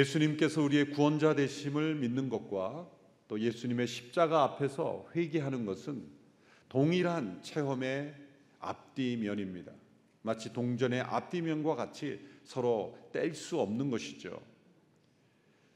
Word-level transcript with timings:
예수님께서 0.00 0.62
우리의 0.62 0.90
구원자 0.90 1.34
되심을 1.34 1.96
믿는 1.96 2.28
것과 2.28 2.88
또 3.28 3.38
예수님의 3.38 3.86
십자가 3.86 4.42
앞에서 4.44 5.06
회개하는 5.14 5.66
것은 5.66 6.02
동일한 6.68 7.42
체험의 7.42 8.14
앞뒤면입니다. 8.60 9.72
마치 10.22 10.52
동전의 10.52 11.00
앞뒤면과 11.00 11.76
같이 11.76 12.20
서로 12.44 12.98
뗄 13.12 13.34
수 13.34 13.60
없는 13.60 13.90
것이죠. 13.90 14.40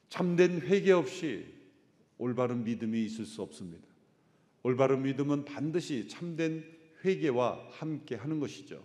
참된 0.08 0.60
회개 0.60 0.92
없이 0.92 1.46
올바른 2.18 2.64
믿음이 2.64 3.04
있을 3.04 3.26
수 3.26 3.42
없습니다. 3.42 3.86
올바른 4.62 5.02
믿음은 5.02 5.44
반드시 5.44 6.08
참된 6.08 6.64
회개와 7.04 7.68
함께 7.70 8.14
하는 8.14 8.40
것이죠. 8.40 8.82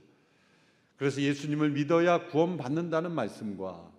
그래서 0.97 1.21
예수님을 1.21 1.71
믿어야 1.71 2.27
구원받는다는 2.27 3.11
말씀과 3.11 3.91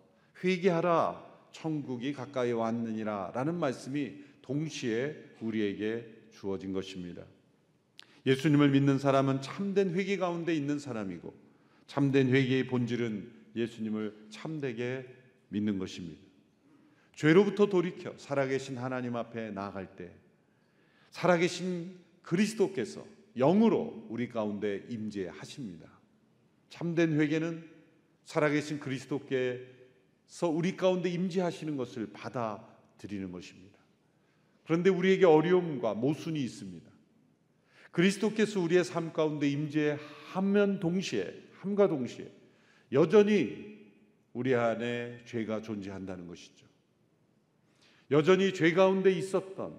회개하라 0.44 1.29
천국이 1.52 2.12
가까이 2.12 2.52
왔느니라라는 2.52 3.54
말씀이 3.54 4.24
동시에 4.42 5.16
우리에게 5.40 6.06
주어진 6.32 6.72
것입니다. 6.72 7.24
예수님을 8.26 8.70
믿는 8.70 8.98
사람은 8.98 9.40
참된 9.40 9.94
회개 9.94 10.16
가운데 10.16 10.54
있는 10.54 10.78
사람이고 10.78 11.32
참된 11.86 12.28
회개의 12.28 12.66
본질은 12.66 13.32
예수님을 13.56 14.26
참되게 14.30 15.06
믿는 15.48 15.78
것입니다. 15.78 16.20
죄로부터 17.14 17.66
돌이켜 17.66 18.14
살아계신 18.16 18.78
하나님 18.78 19.16
앞에 19.16 19.50
나아갈 19.50 19.96
때 19.96 20.12
살아계신 21.10 21.98
그리스도께서 22.22 23.04
영으로 23.36 24.06
우리 24.08 24.28
가운데 24.28 24.84
임재하십니다. 24.88 25.88
참된 26.68 27.18
회개는 27.18 27.68
살아계신 28.24 28.78
그리스도께 28.78 29.79
서 30.30 30.48
우리 30.48 30.76
가운데 30.76 31.10
임재하시는 31.10 31.76
것을 31.76 32.12
받아들이는 32.12 33.32
것입니다. 33.32 33.76
그런데 34.64 34.88
우리에게 34.88 35.26
어려움과 35.26 35.94
모순이 35.94 36.40
있습니다. 36.40 36.88
그리스도께서 37.90 38.60
우리의 38.60 38.84
삶 38.84 39.12
가운데 39.12 39.50
임재하면 39.50 40.78
동시에 40.78 41.34
함과 41.54 41.88
동시에 41.88 42.30
여전히 42.92 43.80
우리 44.32 44.54
안에 44.54 45.24
죄가 45.24 45.62
존재한다는 45.62 46.28
것이죠. 46.28 46.64
여전히 48.12 48.54
죄 48.54 48.72
가운데 48.72 49.10
있었던 49.10 49.74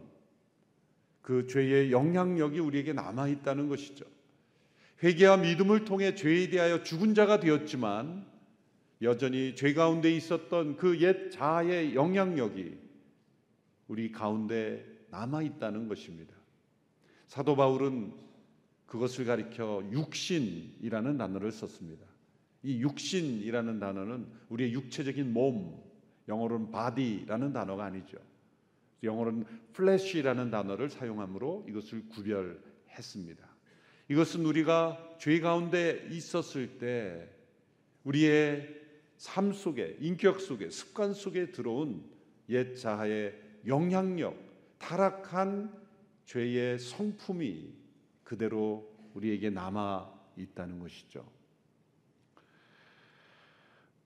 그 1.22 1.48
죄의 1.48 1.94
영향력이 1.94 2.60
우리에게 2.60 2.92
남아 2.92 3.30
있다는 3.30 3.70
것이죠. 3.70 4.04
회개와 5.02 5.38
믿음을 5.38 5.86
통해 5.86 6.14
죄에 6.14 6.50
대하여 6.50 6.84
죽은 6.84 7.16
자가 7.16 7.40
되었지만 7.40 8.31
여전히 9.02 9.56
죄 9.56 9.74
가운데 9.74 10.12
있었던 10.12 10.78
그 10.78 11.02
옛 11.02 11.32
자아의 11.32 11.96
영향력이 11.96 12.78
우리 13.88 14.12
가운데 14.12 14.86
남아 15.10 15.42
있다는 15.44 15.88
것입니다. 15.88 16.34
사도 17.28 17.56
바울은 17.56 18.14
그것을 18.86 19.26
가리켜 19.26 19.84
육신이라는 19.92 21.18
단어를 21.18 21.52
썼습니다. 21.52 22.06
이 22.64 22.82
육신이라는 22.82 23.80
단어는 23.80 24.28
우리의 24.50 24.74
육체적인 24.74 25.34
몸, 25.34 25.82
영어로는 26.28 26.72
body라는 26.72 27.54
단어가 27.54 27.86
아니죠. 27.86 28.18
영어로는 29.02 29.46
flesh라는 29.72 30.52
단어를 30.52 30.90
사용함으로 30.90 31.66
이것을 31.68 32.08
구별했습니다. 32.10 33.50
이것은 34.10 34.46
우리가 34.46 35.16
죄 35.20 35.40
가운데 35.40 36.08
있었을 36.12 36.78
때 36.78 37.28
우리의 38.04 38.81
삶 39.22 39.54
속에 39.54 39.98
인격 40.00 40.42
속에 40.42 40.72
습관 40.72 41.14
속에 41.14 41.52
들어온 41.52 42.04
옛 42.50 42.76
자아의 42.76 43.40
영향력, 43.68 44.36
타락한 44.80 45.72
죄의 46.26 46.80
성품이 46.80 47.72
그대로 48.24 48.92
우리에게 49.14 49.52
남아 49.52 50.12
있다는 50.38 50.80
것이죠. 50.80 51.24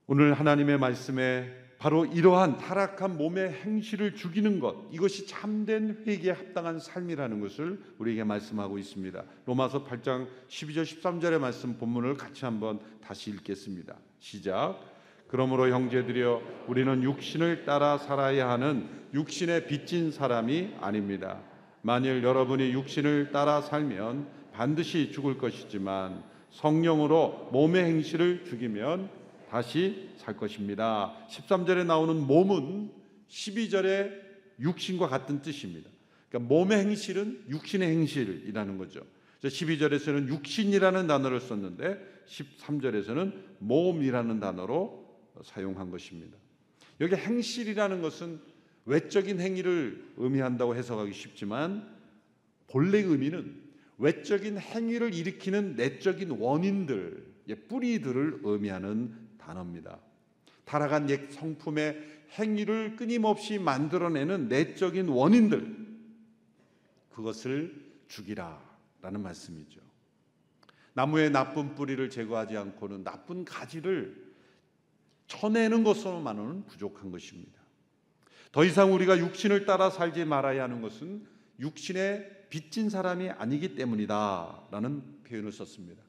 오늘 0.06 0.34
하나님의 0.34 0.80
말씀에 0.80 1.64
바로 1.78 2.06
이러한 2.06 2.58
타락한 2.58 3.18
몸의 3.18 3.54
행실을 3.54 4.16
죽이는 4.16 4.60
것 4.60 4.86
이것이 4.92 5.28
참된 5.28 6.04
회개에 6.06 6.32
합당한 6.32 6.78
삶이라는 6.78 7.40
것을 7.40 7.82
우리에게 8.00 8.26
말씀하고 8.26 8.78
있습니다. 8.78 9.24
로마서 9.46 9.86
8장 9.86 10.28
12절 10.50 10.84
13절의 10.84 11.40
말씀 11.40 11.78
본문을 11.78 12.18
같이 12.18 12.44
한번 12.44 12.82
다시 13.00 13.30
읽겠습니다. 13.30 13.96
시작. 14.20 14.95
그러므로 15.28 15.70
형제들이여 15.70 16.66
우리는 16.68 17.04
육신을 17.04 17.66
따라 17.66 17.98
살아야 17.98 18.50
하는 18.50 18.88
육신에 19.14 19.66
빚진 19.66 20.12
사람이 20.12 20.76
아닙니다. 20.80 21.42
만일 21.82 22.24
여러분이 22.24 22.72
육신을 22.74 23.32
따라 23.32 23.62
살면 23.62 24.28
반드시 24.54 25.12
죽을 25.12 25.38
것이지만 25.38 26.24
성령으로 26.52 27.50
몸의 27.52 27.84
행실을 27.86 28.46
죽이면 28.46 29.10
다시 29.50 30.10
살 30.18 30.38
것입니다. 30.38 31.14
13절에 31.30 31.86
나오는 31.86 32.16
몸은 32.26 32.90
12절의 33.30 34.12
육신과 34.60 35.08
같은 35.08 35.42
뜻입니다. 35.42 35.90
그러니까 36.30 36.54
몸의 36.54 36.80
행실은 36.80 37.44
육신의 37.50 37.90
행실이라는 37.90 38.78
거죠. 38.78 39.02
12절에서는 39.44 40.28
육신이라는 40.28 41.08
단어를 41.08 41.40
썼는데 41.40 42.24
13절에서는 42.28 43.34
몸이라는 43.60 44.40
단어로 44.40 45.05
사용한 45.44 45.92
것입니다. 45.92 46.38
여기 47.02 47.16
행실이라는 47.16 48.02
것은 48.02 48.40
외적인 48.86 49.40
행위를 49.40 50.14
의미한다고 50.18 50.76
해석하기 50.76 51.14
쉽지만 51.14 51.94
본래 52.68 53.00
의미는 53.00 53.64
외적인 53.98 54.58
행위를 54.58 55.14
일으키는 55.14 55.76
내적인 55.76 56.32
원인들, 56.32 57.26
뿌리들을 57.68 58.42
의미하는 58.44 59.16
단어입니다. 59.38 60.00
타락한 60.66 61.10
옛 61.10 61.32
성품의 61.32 62.16
행위를 62.38 62.96
끊임없이 62.96 63.60
만들어내는 63.60 64.50
내적인 64.50 65.08
원인들 65.08 65.86
그것을 67.14 67.74
죽이라라는 68.08 69.22
말씀이죠. 69.22 69.80
나무의 70.94 71.30
나쁜 71.30 71.76
뿌리를 71.76 72.10
제거하지 72.10 72.58
않고는 72.58 73.04
나쁜 73.04 73.46
가지를 73.46 74.25
쳐내는 75.28 75.84
것으로만은 75.84 76.66
부족한 76.66 77.12
것입니다. 77.12 77.60
더 78.52 78.64
이상 78.64 78.94
우리가 78.94 79.18
육신을 79.20 79.66
따라 79.66 79.90
살지 79.90 80.26
말아야 80.26 80.64
하는 80.64 80.82
것은 80.82 81.26
육신에 81.60 82.48
빚진 82.50 82.90
사람이 82.90 83.30
아니기 83.32 83.76
때문이다라는 83.76 85.24
표현을 85.24 85.52
썼습니다. 85.52 86.04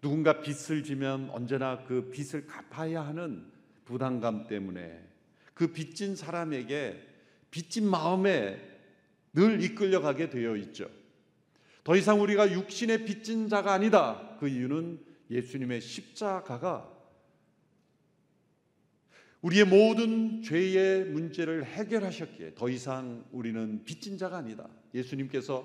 누군가 0.00 0.40
빚을 0.40 0.84
지면 0.84 1.30
언제나 1.30 1.84
그 1.84 2.10
빚을 2.10 2.46
갚아야 2.46 3.04
하는 3.06 3.50
부담감 3.84 4.46
때문에 4.46 5.02
그 5.52 5.72
빚진 5.72 6.16
사람에게 6.16 7.06
빚진 7.50 7.88
마음에 7.88 8.58
늘 9.32 9.62
이끌려가게 9.62 10.30
되어 10.30 10.56
있죠. 10.56 10.88
더 11.84 11.96
이상 11.96 12.20
우리가 12.20 12.52
육신의 12.52 13.04
빚진 13.04 13.48
자가 13.48 13.72
아니다. 13.72 14.36
그 14.40 14.48
이유는 14.48 15.00
예수님의 15.30 15.80
십자가가 15.80 16.95
우리의 19.46 19.64
모든 19.64 20.42
죄의 20.42 21.04
문제를 21.04 21.64
해결하셨기에 21.64 22.54
더 22.56 22.68
이상 22.68 23.24
우리는 23.30 23.84
빚진 23.84 24.18
자가 24.18 24.38
아니다. 24.38 24.68
예수님께서 24.92 25.64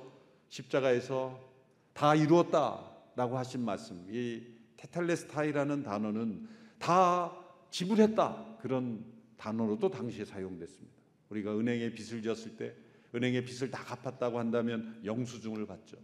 십자가에서 0.49 1.51
다 1.93 2.13
이루었다. 2.13 2.91
라고 3.15 3.39
하신 3.39 3.65
말씀, 3.65 4.05
이 4.07 4.43
테탈레스타이라는 4.77 5.81
단어는 5.81 6.47
다 6.77 7.35
지불했다 7.71 8.57
그런 8.61 9.03
단어로도 9.37 9.89
당시에 9.89 10.25
사용됐습니다. 10.25 10.95
우리가 11.29 11.57
은행에 11.57 11.93
빚을 11.95 12.21
졌을 12.21 12.55
때 12.55 12.75
은행에 13.15 13.43
빚을 13.43 13.71
다 13.71 13.83
갚았다고 13.83 14.37
한다면 14.37 15.01
영수증을 15.03 15.65
받죠. 15.65 15.97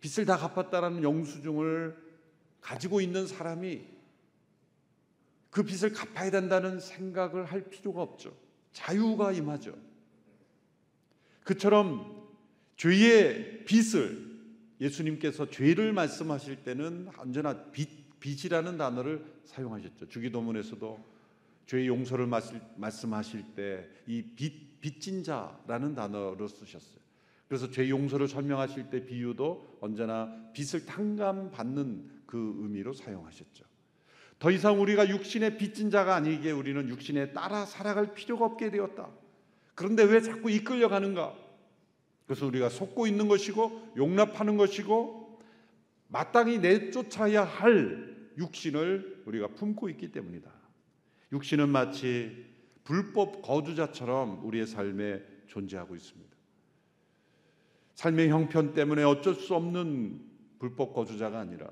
빚을 0.00 0.26
다 0.26 0.36
갚았다라는 0.36 1.02
영수증을 1.02 1.96
가지고 2.60 3.00
있는 3.00 3.26
사람이 3.26 3.99
그 5.50 5.62
빚을 5.62 5.92
갚아야 5.92 6.30
된다는 6.30 6.80
생각을 6.80 7.44
할 7.44 7.68
필요가 7.68 8.02
없죠. 8.02 8.36
자유가 8.72 9.32
임하죠. 9.32 9.76
그처럼 11.44 12.28
죄의 12.76 13.64
빚을 13.64 14.30
예수님께서 14.80 15.50
죄를 15.50 15.92
말씀하실 15.92 16.62
때는 16.62 17.10
언제나 17.18 17.70
빚, 17.72 18.18
빚이라는 18.20 18.78
단어를 18.78 19.24
사용하셨죠. 19.44 20.08
주기도문에서도 20.08 21.10
죄 21.66 21.86
용서를 21.86 22.26
말씀하실 22.76 23.54
때 23.54 23.88
이 24.06 24.22
빚, 24.34 24.80
빚진 24.80 25.22
자라는 25.22 25.94
단어로 25.94 26.48
쓰셨어요. 26.48 26.98
그래서 27.46 27.70
죄 27.70 27.88
용서를 27.88 28.26
설명하실 28.26 28.90
때 28.90 29.04
비유도 29.04 29.78
언제나 29.80 30.50
빚을 30.52 30.84
탕감받는 30.86 32.22
그 32.26 32.56
의미로 32.58 32.92
사용하셨죠. 32.92 33.69
더 34.40 34.50
이상 34.50 34.80
우리가 34.80 35.08
육신의 35.10 35.58
빚진 35.58 35.90
자가 35.90 36.16
아니기에 36.16 36.50
우리는 36.50 36.88
육신에 36.88 37.32
따라 37.32 37.66
살아갈 37.66 38.14
필요가 38.14 38.46
없게 38.46 38.70
되었다. 38.70 39.10
그런데 39.74 40.02
왜 40.02 40.22
자꾸 40.22 40.50
이끌려가는가? 40.50 41.36
그래서 42.24 42.46
우리가 42.46 42.70
속고 42.70 43.06
있는 43.06 43.28
것이고 43.28 43.92
용납하는 43.98 44.56
것이고 44.56 45.40
마땅히 46.08 46.58
내쫓아야 46.58 47.44
할 47.44 48.16
육신을 48.38 49.24
우리가 49.26 49.48
품고 49.48 49.90
있기 49.90 50.10
때문이다. 50.10 50.50
육신은 51.32 51.68
마치 51.68 52.46
불법 52.82 53.42
거주자처럼 53.42 54.46
우리의 54.46 54.66
삶에 54.66 55.22
존재하고 55.48 55.94
있습니다. 55.94 56.30
삶의 57.94 58.30
형편 58.30 58.72
때문에 58.72 59.02
어쩔 59.02 59.34
수 59.34 59.54
없는 59.54 60.22
불법 60.58 60.94
거주자가 60.94 61.40
아니라 61.40 61.68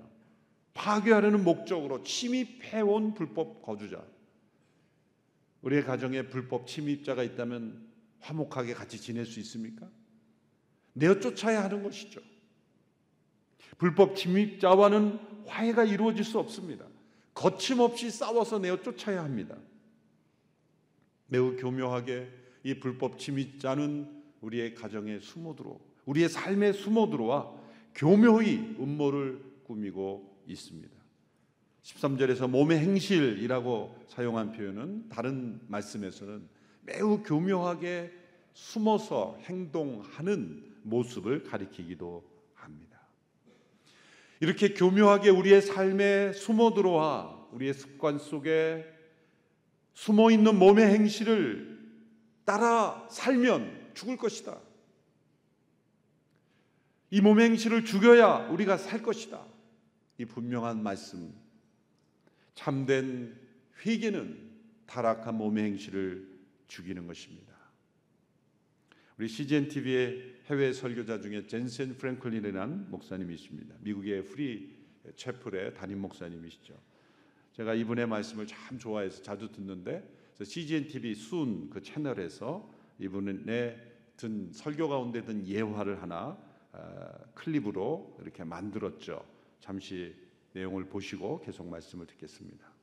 파괴하려는 0.78 1.42
목적으로 1.42 2.04
침입해온 2.04 3.14
불법 3.14 3.62
거주자. 3.62 4.00
우리의 5.62 5.82
가정에 5.82 6.22
불법 6.28 6.68
침입자가 6.68 7.24
있다면 7.24 7.84
화목하게 8.20 8.74
같이 8.74 9.00
지낼 9.00 9.26
수 9.26 9.40
있습니까? 9.40 9.88
내어 10.92 11.18
쫓아야 11.18 11.64
하는 11.64 11.82
것이죠. 11.82 12.20
불법 13.76 14.14
침입자와는 14.14 15.18
화해가 15.46 15.82
이루어질 15.82 16.22
수 16.22 16.38
없습니다. 16.38 16.86
거침없이 17.34 18.10
싸워서 18.10 18.60
내어 18.60 18.80
쫓아야 18.80 19.24
합니다. 19.24 19.56
매우 21.26 21.56
교묘하게 21.56 22.30
이 22.62 22.78
불법 22.78 23.18
침입자는 23.18 24.22
우리의 24.42 24.74
가정에 24.74 25.18
숨어들어 25.18 25.80
우리의 26.06 26.28
삶에 26.28 26.72
숨어들어와 26.72 27.52
교묘히 27.96 28.76
음모를 28.78 29.42
꾸미고 29.64 30.37
있습니다. 30.48 30.98
13절에서 31.82 32.48
몸의 32.48 32.78
행실이라고 32.80 34.04
사용한 34.08 34.52
표현은 34.52 35.08
다른 35.08 35.60
말씀에서는 35.68 36.48
매우 36.82 37.22
교묘하게 37.22 38.12
숨어서 38.52 39.38
행동하는 39.42 40.74
모습을 40.82 41.44
가리키기도 41.44 42.24
합니다. 42.54 43.00
이렇게 44.40 44.74
교묘하게 44.74 45.30
우리의 45.30 45.62
삶에 45.62 46.32
숨어 46.32 46.74
들어와 46.74 47.46
우리의 47.52 47.74
습관 47.74 48.18
속에 48.18 48.84
숨어 49.94 50.30
있는 50.30 50.58
몸의 50.58 50.86
행실을 50.86 51.78
따라 52.44 53.06
살면 53.10 53.92
죽을 53.94 54.16
것이다. 54.16 54.58
이 57.10 57.20
몸의 57.20 57.50
행실을 57.50 57.84
죽여야 57.84 58.48
우리가 58.50 58.76
살 58.76 59.02
것이다. 59.02 59.44
이 60.18 60.24
분명한 60.24 60.82
말씀. 60.82 61.32
참된 62.54 63.38
회개는 63.84 64.50
타락한 64.86 65.36
몸의 65.36 65.64
행실을 65.64 66.28
죽이는 66.66 67.06
것입니다. 67.06 67.56
우리 69.16 69.28
CGN 69.28 69.68
TV의 69.68 70.42
해외 70.46 70.72
설교자 70.72 71.20
중에 71.20 71.46
젠센 71.46 71.96
프랭클린이라는 71.96 72.90
목사님이십니다. 72.90 73.76
미국의 73.80 74.24
프리 74.24 74.76
채플의 75.16 75.74
담임 75.74 76.00
목사님이시죠. 76.00 76.78
제가 77.52 77.74
이분의 77.74 78.06
말씀을 78.06 78.46
참 78.46 78.78
좋아해서 78.78 79.22
자주 79.22 79.50
듣는데 79.50 80.08
CGN 80.42 80.86
TV 80.88 81.14
순 81.14 81.70
그 81.70 81.82
채널에서 81.82 82.72
이분의 82.98 83.76
든 84.16 84.52
설교 84.52 84.88
가운데 84.88 85.22
든 85.22 85.46
예화를 85.46 86.02
하나 86.02 86.36
클립으로 87.34 88.18
이렇게 88.22 88.44
만들었죠. 88.44 89.37
잠시 89.59 90.13
내용을 90.53 90.85
보시고 90.85 91.41
계속 91.41 91.67
말씀을 91.67 92.05
듣겠습니다. 92.07 92.73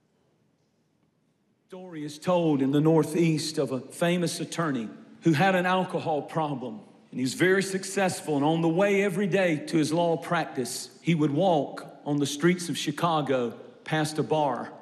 Story 1.69 2.03
is 2.03 2.19
told 2.19 2.63
in 2.63 2.73
the 2.73 2.81
Northeast 2.81 3.61
of 3.61 3.73
a 3.73 3.81
famous 3.93 4.41
attorney 4.41 4.89
who 5.23 5.33
had 5.33 5.55
an 5.55 5.67
alcohol 5.67 6.23
problem. 6.23 6.81
And 7.13 7.21
he's 7.21 7.35
very 7.35 7.63
successful. 7.63 8.37
And 8.37 8.45
on 8.45 8.61
the 8.61 8.69
way 8.69 9.03
every 9.03 9.29
day 9.29 9.65
to 9.67 9.77
his 9.77 9.93
law 9.93 10.17
practice, 10.17 10.91
he 11.01 11.15
would 11.15 11.31
walk 11.31 11.87
on 12.05 12.19
the 12.19 12.27
streets 12.27 12.69
of 12.69 12.77
Chicago 12.77 13.55
past 13.85 14.19
a 14.19 14.23
bar 14.23 14.73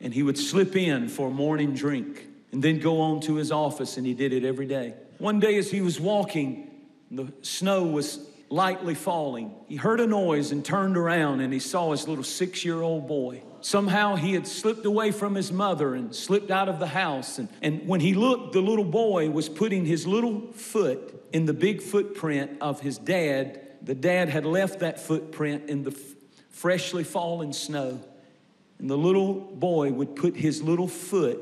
and 0.00 0.14
he 0.14 0.22
would 0.22 0.38
slip 0.38 0.76
in 0.76 1.08
for 1.08 1.28
a 1.28 1.30
morning 1.30 1.74
drink 1.74 2.26
and 2.52 2.62
then 2.62 2.78
go 2.78 3.00
on 3.00 3.20
to 3.22 3.34
his 3.34 3.50
office. 3.50 3.96
And 3.96 4.06
he 4.06 4.14
did 4.14 4.32
it 4.32 4.44
every 4.44 4.66
day. 4.66 4.94
One 5.18 5.40
day, 5.40 5.56
as 5.58 5.70
he 5.70 5.80
was 5.80 5.98
walking, 5.98 6.70
the 7.10 7.32
snow 7.42 7.82
was 7.82 8.20
lightly 8.53 8.93
falling. 8.93 9.51
He 9.67 9.77
heard 9.77 9.99
a 9.99 10.05
noise 10.05 10.51
and 10.51 10.63
turned 10.63 10.95
around 10.95 11.41
and 11.41 11.51
he 11.51 11.57
saw 11.57 11.89
his 11.89 12.07
little 12.07 12.23
six 12.23 12.63
year 12.63 12.83
old 12.83 13.07
boy. 13.07 13.41
Somehow 13.61 14.15
he 14.15 14.33
had 14.33 14.45
slipped 14.45 14.85
away 14.85 15.09
from 15.09 15.33
his 15.33 15.51
mother 15.51 15.95
and 15.95 16.13
slipped 16.13 16.51
out 16.51 16.69
of 16.69 16.77
the 16.77 16.85
house. 16.85 17.39
And, 17.39 17.49
and 17.63 17.87
when 17.87 17.99
he 17.99 18.13
looked, 18.13 18.53
the 18.53 18.61
little 18.61 18.85
boy 18.85 19.31
was 19.31 19.49
putting 19.49 19.85
his 19.85 20.05
little 20.05 20.51
foot 20.51 21.27
in 21.33 21.47
the 21.47 21.53
big 21.53 21.81
footprint 21.81 22.51
of 22.61 22.79
his 22.79 22.99
dad. 22.99 23.59
The 23.81 23.95
dad 23.95 24.29
had 24.29 24.45
left 24.45 24.81
that 24.81 24.99
footprint 24.99 25.67
in 25.67 25.83
the 25.83 25.91
f- 25.91 25.97
freshly 26.51 27.03
fallen 27.03 27.53
snow. 27.53 28.01
And 28.77 28.87
the 28.87 28.97
little 28.97 29.33
boy 29.33 29.91
would 29.91 30.15
put 30.15 30.35
his 30.35 30.61
little 30.61 30.87
foot 30.87 31.39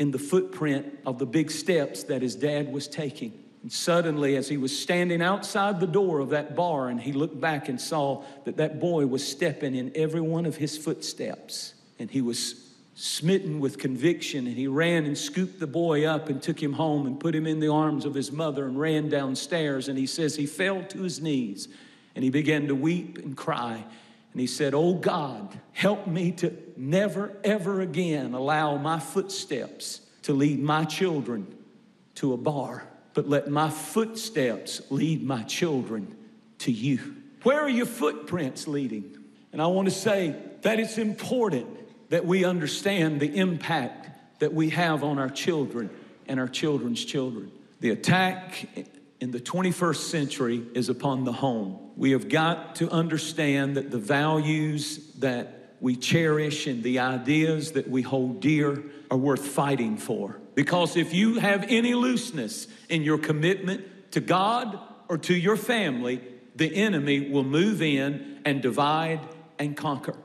in 0.00 0.10
the 0.10 0.18
footprint 0.18 0.98
of 1.06 1.20
the 1.20 1.26
big 1.26 1.52
steps 1.52 2.02
that 2.04 2.22
his 2.22 2.34
dad 2.34 2.72
was 2.72 2.88
taking. 2.88 3.39
And 3.62 3.70
suddenly, 3.70 4.36
as 4.36 4.48
he 4.48 4.56
was 4.56 4.76
standing 4.76 5.20
outside 5.20 5.80
the 5.80 5.86
door 5.86 6.20
of 6.20 6.30
that 6.30 6.56
bar, 6.56 6.88
and 6.88 7.00
he 7.00 7.12
looked 7.12 7.40
back 7.40 7.68
and 7.68 7.78
saw 7.80 8.24
that 8.44 8.56
that 8.56 8.80
boy 8.80 9.06
was 9.06 9.26
stepping 9.26 9.74
in 9.74 9.92
every 9.94 10.20
one 10.20 10.46
of 10.46 10.56
his 10.56 10.78
footsteps, 10.78 11.74
and 11.98 12.10
he 12.10 12.22
was 12.22 12.70
smitten 12.94 13.60
with 13.60 13.78
conviction, 13.78 14.46
and 14.46 14.56
he 14.56 14.66
ran 14.66 15.04
and 15.04 15.16
scooped 15.16 15.60
the 15.60 15.66
boy 15.66 16.06
up 16.06 16.28
and 16.28 16.42
took 16.42 16.62
him 16.62 16.72
home 16.72 17.06
and 17.06 17.20
put 17.20 17.34
him 17.34 17.46
in 17.46 17.60
the 17.60 17.68
arms 17.68 18.04
of 18.04 18.14
his 18.14 18.32
mother 18.32 18.66
and 18.66 18.78
ran 18.78 19.08
downstairs. 19.08 19.88
And 19.88 19.98
he 19.98 20.06
says 20.06 20.36
he 20.36 20.46
fell 20.46 20.82
to 20.84 21.02
his 21.02 21.20
knees 21.20 21.68
and 22.14 22.24
he 22.24 22.30
began 22.30 22.66
to 22.68 22.74
weep 22.74 23.18
and 23.18 23.36
cry. 23.36 23.84
And 24.32 24.40
he 24.40 24.46
said, 24.46 24.74
Oh 24.74 24.94
God, 24.94 25.58
help 25.72 26.06
me 26.06 26.32
to 26.32 26.54
never, 26.76 27.36
ever 27.42 27.80
again 27.80 28.34
allow 28.34 28.76
my 28.76 28.98
footsteps 28.98 30.02
to 30.22 30.34
lead 30.34 30.60
my 30.60 30.84
children 30.84 31.46
to 32.16 32.34
a 32.34 32.36
bar 32.36 32.89
but 33.14 33.28
let 33.28 33.48
my 33.48 33.70
footsteps 33.70 34.80
lead 34.90 35.22
my 35.22 35.42
children 35.42 36.16
to 36.58 36.72
you. 36.72 37.16
Where 37.42 37.60
are 37.60 37.68
your 37.68 37.86
footprints 37.86 38.68
leading? 38.68 39.16
And 39.52 39.60
I 39.60 39.66
want 39.66 39.88
to 39.88 39.94
say 39.94 40.36
that 40.62 40.78
it's 40.78 40.98
important 40.98 41.68
that 42.10 42.24
we 42.24 42.44
understand 42.44 43.20
the 43.20 43.36
impact 43.36 44.40
that 44.40 44.52
we 44.52 44.70
have 44.70 45.02
on 45.04 45.18
our 45.18 45.30
children 45.30 45.90
and 46.26 46.38
our 46.38 46.48
children's 46.48 47.04
children. 47.04 47.50
The 47.80 47.90
attack 47.90 48.68
in 49.20 49.30
the 49.30 49.40
21st 49.40 49.96
century 49.96 50.66
is 50.74 50.88
upon 50.88 51.24
the 51.24 51.32
home. 51.32 51.78
We 51.96 52.12
have 52.12 52.28
got 52.28 52.76
to 52.76 52.90
understand 52.90 53.76
that 53.76 53.90
the 53.90 53.98
values 53.98 55.12
that 55.18 55.59
we 55.80 55.96
cherish 55.96 56.66
and 56.66 56.82
the 56.82 56.98
ideas 56.98 57.72
that 57.72 57.88
we 57.88 58.02
hold 58.02 58.40
dear 58.40 58.82
are 59.10 59.16
worth 59.16 59.46
fighting 59.46 59.96
for. 59.96 60.38
Because 60.54 60.96
if 60.96 61.14
you 61.14 61.38
have 61.38 61.64
any 61.68 61.94
looseness 61.94 62.68
in 62.88 63.02
your 63.02 63.18
commitment 63.18 64.12
to 64.12 64.20
God 64.20 64.78
or 65.08 65.18
to 65.18 65.34
your 65.34 65.56
family, 65.56 66.20
the 66.54 66.74
enemy 66.74 67.30
will 67.30 67.44
move 67.44 67.80
in 67.80 68.40
and 68.44 68.60
divide 68.60 69.20
and 69.58 69.76
conquer. 69.76 70.16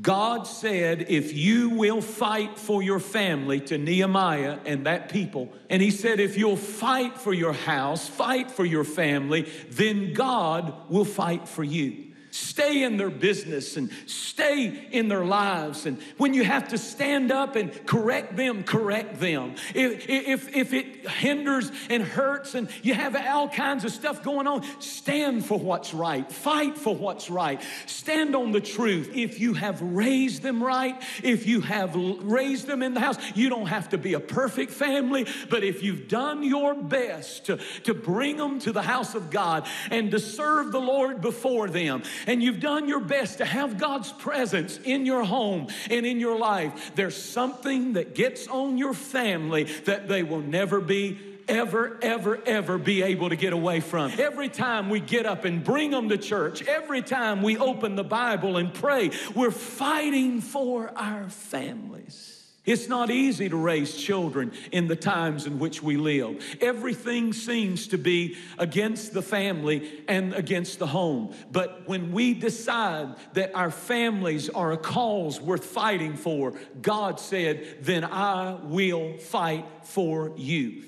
God 0.00 0.46
said, 0.46 1.06
if 1.08 1.34
you 1.34 1.70
will 1.70 2.00
fight 2.00 2.58
for 2.58 2.80
your 2.80 3.00
family 3.00 3.58
to 3.62 3.78
Nehemiah 3.78 4.58
and 4.64 4.86
that 4.86 5.08
people, 5.08 5.52
and 5.68 5.82
he 5.82 5.90
said, 5.90 6.20
if 6.20 6.36
you'll 6.36 6.56
fight 6.56 7.18
for 7.18 7.32
your 7.32 7.52
house, 7.52 8.06
fight 8.06 8.52
for 8.52 8.64
your 8.64 8.84
family, 8.84 9.50
then 9.70 10.12
God 10.12 10.88
will 10.88 11.04
fight 11.04 11.48
for 11.48 11.64
you 11.64 12.09
stay 12.30 12.82
in 12.82 12.96
their 12.96 13.10
business 13.10 13.76
and 13.76 13.90
stay 14.06 14.88
in 14.90 15.08
their 15.08 15.24
lives. 15.24 15.86
And 15.86 16.00
when 16.16 16.34
you 16.34 16.44
have 16.44 16.68
to 16.68 16.78
stand 16.78 17.32
up 17.32 17.56
and 17.56 17.86
correct 17.86 18.36
them, 18.36 18.62
correct 18.62 19.20
them. 19.20 19.54
If, 19.74 20.08
if, 20.08 20.56
if 20.56 20.72
it 20.72 21.08
hinders 21.08 21.70
and 21.88 22.02
hurts 22.02 22.54
and 22.54 22.68
you 22.82 22.94
have 22.94 23.16
all 23.16 23.48
kinds 23.48 23.84
of 23.84 23.92
stuff 23.92 24.22
going 24.22 24.46
on, 24.46 24.64
stand 24.80 25.44
for 25.44 25.58
what's 25.58 25.92
right. 25.92 26.30
Fight 26.30 26.78
for 26.78 26.94
what's 26.94 27.30
right. 27.30 27.62
Stand 27.86 28.34
on 28.34 28.52
the 28.52 28.60
truth. 28.60 29.10
If 29.14 29.40
you 29.40 29.54
have 29.54 29.80
raised 29.82 30.42
them 30.42 30.62
right, 30.62 31.00
if 31.22 31.46
you 31.46 31.60
have 31.60 31.94
raised 31.94 32.66
them 32.66 32.82
in 32.82 32.94
the 32.94 33.00
house, 33.00 33.16
you 33.34 33.48
don't 33.48 33.66
have 33.66 33.90
to 33.90 33.98
be 33.98 34.14
a 34.14 34.20
perfect 34.20 34.72
family, 34.72 35.26
but 35.48 35.64
if 35.64 35.82
you've 35.82 36.08
done 36.08 36.42
your 36.42 36.74
best 36.74 37.46
to, 37.46 37.58
to 37.84 37.94
bring 37.94 38.36
them 38.36 38.58
to 38.60 38.72
the 38.72 38.82
house 38.82 39.14
of 39.14 39.30
God 39.30 39.66
and 39.90 40.10
to 40.10 40.18
serve 40.18 40.72
the 40.72 40.80
Lord 40.80 41.20
before 41.20 41.68
them, 41.68 42.02
and 42.26 42.42
you've 42.42 42.60
done 42.60 42.88
your 42.88 43.00
best 43.00 43.38
to 43.38 43.44
have 43.44 43.78
God's 43.78 44.12
presence 44.12 44.78
in 44.84 45.06
your 45.06 45.24
home 45.24 45.68
and 45.90 46.06
in 46.06 46.20
your 46.20 46.38
life, 46.38 46.92
there's 46.94 47.20
something 47.20 47.94
that 47.94 48.14
gets 48.14 48.48
on 48.48 48.78
your 48.78 48.94
family 48.94 49.64
that 49.84 50.08
they 50.08 50.22
will 50.22 50.40
never 50.40 50.80
be 50.80 51.18
ever, 51.48 51.98
ever, 52.00 52.40
ever 52.46 52.78
be 52.78 53.02
able 53.02 53.28
to 53.28 53.36
get 53.36 53.52
away 53.52 53.80
from. 53.80 54.12
Every 54.18 54.48
time 54.48 54.88
we 54.88 55.00
get 55.00 55.26
up 55.26 55.44
and 55.44 55.62
bring 55.62 55.90
them 55.90 56.08
to 56.08 56.16
church, 56.16 56.62
every 56.62 57.02
time 57.02 57.42
we 57.42 57.58
open 57.58 57.96
the 57.96 58.04
Bible 58.04 58.56
and 58.56 58.72
pray, 58.72 59.10
we're 59.34 59.50
fighting 59.50 60.40
for 60.40 60.92
our 60.96 61.28
families. 61.28 62.29
It's 62.65 62.89
not 62.89 63.11
easy 63.11 63.47
to 63.47 63.57
raise 63.57 63.95
children 63.95 64.51
in 64.71 64.87
the 64.87 64.95
times 64.95 65.45
in 65.45 65.59
which 65.59 65.83
we 65.83 65.97
live. 65.97 66.43
Everything 66.59 67.31
seems 67.31 67.87
to 67.89 67.97
be 67.99 68.37
against 68.57 69.13
the 69.13 69.21
family 69.21 70.03
and 70.07 70.33
against 70.33 70.79
the 70.79 70.87
home. 70.87 71.35
But 71.51 71.87
when 71.87 72.11
we 72.11 72.33
decide 72.33 73.17
that 73.33 73.53
our 73.53 73.69
families 73.69 74.49
are 74.49 74.71
a 74.71 74.77
cause 74.77 75.39
worth 75.39 75.63
fighting 75.63 76.15
for, 76.15 76.53
God 76.81 77.19
said, 77.19 77.83
then 77.83 78.03
I 78.03 78.57
will 78.63 79.17
fight 79.19 79.65
for 79.83 80.33
you. 80.35 80.83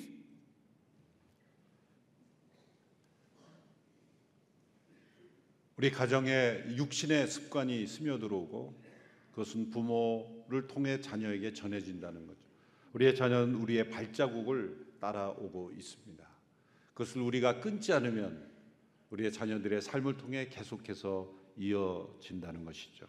우리 5.77 5.91
가정에 5.91 6.63
육신의 6.75 7.27
습관이 7.27 7.85
스며들어오고 7.85 8.73
그것은 9.29 9.69
부모 9.69 10.25
를 10.52 10.68
통해 10.68 11.00
자녀에게 11.00 11.54
전해진다는 11.54 12.26
거죠. 12.26 12.38
우리의 12.92 13.16
자녀는 13.16 13.54
우리의 13.54 13.88
발자국을 13.88 14.96
따라오고 15.00 15.72
있습니다. 15.78 16.28
그것을 16.92 17.22
우리가 17.22 17.60
끊지 17.60 17.94
않으면 17.94 18.50
우리의 19.08 19.32
자녀들의 19.32 19.80
삶을 19.80 20.18
통해 20.18 20.48
계속해서 20.50 21.32
이어진다는 21.56 22.66
것이죠. 22.66 23.06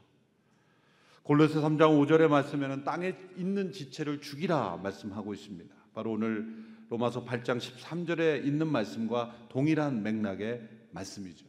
골로새 1.24 1.56
3장 1.60 1.80
5절의 1.80 2.30
말씀에는 2.30 2.86
땅에 2.86 3.14
있는 3.36 3.74
지체를 3.74 4.22
죽이라 4.22 4.78
말씀하고 4.78 5.34
있습니다. 5.34 5.76
바로 5.94 6.14
오늘 6.14 6.64
로마서 6.90 7.26
8장 7.26 7.60
13절에 7.60 8.46
있는 8.46 8.68
말씀과 8.68 9.48
동일한 9.50 10.02
맥락의 10.02 10.70
말씀이죠. 10.92 11.46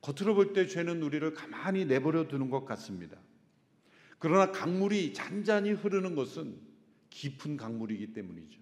겉으로 0.00 0.34
볼 0.34 0.52
때 0.54 0.66
죄는 0.66 1.02
우리를 1.02 1.34
가만히 1.34 1.84
내버려 1.84 2.28
두는 2.28 2.48
것 2.48 2.64
같습니다. 2.64 3.18
그러나 4.24 4.50
강물이 4.50 5.12
잔잔히 5.12 5.72
흐르는 5.72 6.14
것은 6.14 6.56
깊은 7.10 7.58
강물이기 7.58 8.14
때문이죠. 8.14 8.58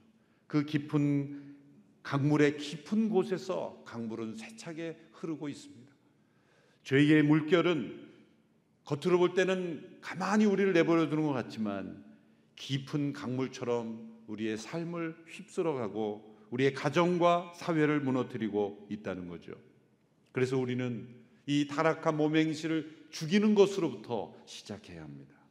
그 0.48 0.64
깊은 0.64 1.54
강물의 2.02 2.56
깊은 2.56 3.08
곳에서 3.08 3.80
강물은 3.86 4.34
세차게 4.34 4.98
흐르고 5.12 5.48
있습니다. 5.48 5.92
죄의 6.82 7.22
물결은 7.22 8.10
겉으로 8.82 9.20
볼 9.20 9.34
때는 9.34 9.98
가만히 10.00 10.46
우리를 10.46 10.72
내버려 10.72 11.08
두는 11.08 11.22
것 11.22 11.32
같지만 11.32 12.04
깊은 12.56 13.12
강물처럼 13.12 14.24
우리의 14.26 14.58
삶을 14.58 15.14
휩쓸어가고 15.28 16.38
우리의 16.50 16.74
가정과 16.74 17.52
사회를 17.54 18.00
무너뜨리고 18.00 18.88
있다는 18.90 19.28
거죠. 19.28 19.52
그래서 20.32 20.58
우리는 20.58 21.06
이 21.46 21.68
타락한 21.68 22.16
몸의 22.16 22.46
행실을 22.46 23.06
죽이는 23.10 23.54
것으로부터 23.54 24.34
시작해야 24.44 25.04
합니다. 25.04 25.41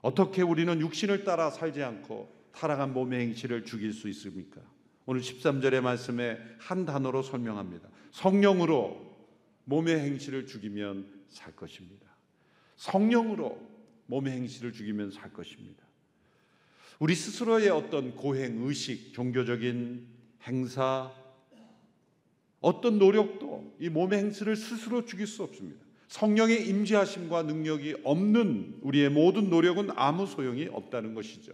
어떻게 0.00 0.42
우리는 0.42 0.80
육신을 0.80 1.24
따라 1.24 1.50
살지 1.50 1.82
않고 1.82 2.32
타락한 2.52 2.92
몸의 2.92 3.20
행실을 3.20 3.64
죽일 3.64 3.92
수 3.92 4.08
있습니까? 4.08 4.60
오늘 5.06 5.20
13절의 5.20 5.80
말씀에 5.80 6.38
한 6.58 6.84
단어로 6.84 7.22
설명합니다. 7.22 7.88
성령으로 8.10 9.08
몸의 9.64 9.98
행실을 9.98 10.46
죽이면 10.46 11.24
살 11.28 11.54
것입니다. 11.54 12.06
성령으로 12.76 13.60
몸의 14.06 14.32
행실을 14.34 14.72
죽이면 14.72 15.10
살 15.10 15.32
것입니다. 15.32 15.82
우리 16.98 17.14
스스로의 17.14 17.70
어떤 17.70 18.16
고행, 18.16 18.66
의식, 18.66 19.12
종교적인 19.12 20.06
행사, 20.42 21.12
어떤 22.60 22.98
노력도 22.98 23.76
이 23.78 23.88
몸의 23.88 24.18
행실을 24.18 24.56
스스로 24.56 25.04
죽일 25.04 25.26
수 25.26 25.42
없습니다. 25.42 25.87
성령의 26.08 26.66
임재하심과 26.68 27.44
능력이 27.44 27.96
없는 28.02 28.78
우리의 28.80 29.10
모든 29.10 29.50
노력은 29.50 29.90
아무 29.94 30.26
소용이 30.26 30.68
없다는 30.70 31.14
것이죠. 31.14 31.52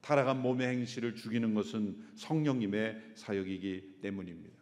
타락한 0.00 0.40
몸의 0.40 0.68
행실을 0.68 1.16
죽이는 1.16 1.54
것은 1.54 1.96
성령님의 2.14 3.02
사역이기 3.16 3.98
때문입니다. 4.00 4.56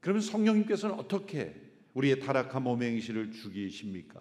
그러면 0.00 0.22
성령님께서는 0.22 0.94
어떻게 0.96 1.54
우리의 1.94 2.20
타락한 2.20 2.62
몸의 2.62 2.92
행실을 2.92 3.32
죽이십니까? 3.32 4.20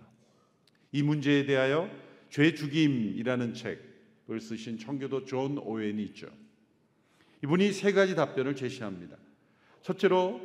이 0.91 1.01
문제에 1.03 1.45
대하여 1.45 1.89
죄 2.29 2.53
죽임이라는 2.53 3.53
책을 3.53 4.41
쓰신 4.41 4.79
청교도 4.79 5.25
존 5.25 5.57
오웬이 5.59 6.03
있죠. 6.05 6.27
이분이 7.43 7.71
세 7.71 7.91
가지 7.91 8.15
답변을 8.15 8.55
제시합니다. 8.55 9.17
첫째로 9.81 10.41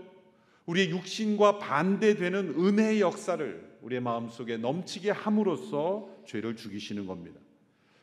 우리의 0.67 0.91
육신과 0.91 1.59
반대되는 1.59 2.55
은혜의 2.59 3.01
역사를 3.01 3.68
우리의 3.83 4.01
마음속에 4.01 4.57
넘치게 4.57 5.11
함으로써 5.11 6.09
죄를 6.27 6.57
죽이시는 6.57 7.07
겁니다. 7.07 7.41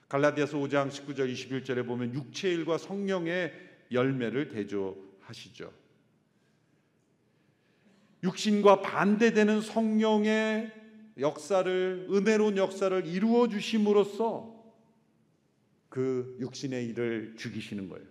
갈라디아서 0.07 0.57
5장 0.57 0.89
19절 0.89 1.33
21절에 1.33 1.85
보면 1.85 2.13
육체의 2.13 2.55
일과 2.55 2.77
성령의 2.77 3.53
열매를 3.91 4.49
대조하시죠. 4.49 5.71
육신과 8.23 8.81
반대되는 8.81 9.61
성령의 9.61 10.71
역사를 11.19 12.07
은혜로운 12.09 12.57
역사를 12.57 13.05
이루어 13.05 13.47
주심으로써 13.47 14.53
그 15.89 16.35
육신의 16.39 16.87
일을 16.87 17.35
죽이시는 17.37 17.87
거예요. 17.87 18.05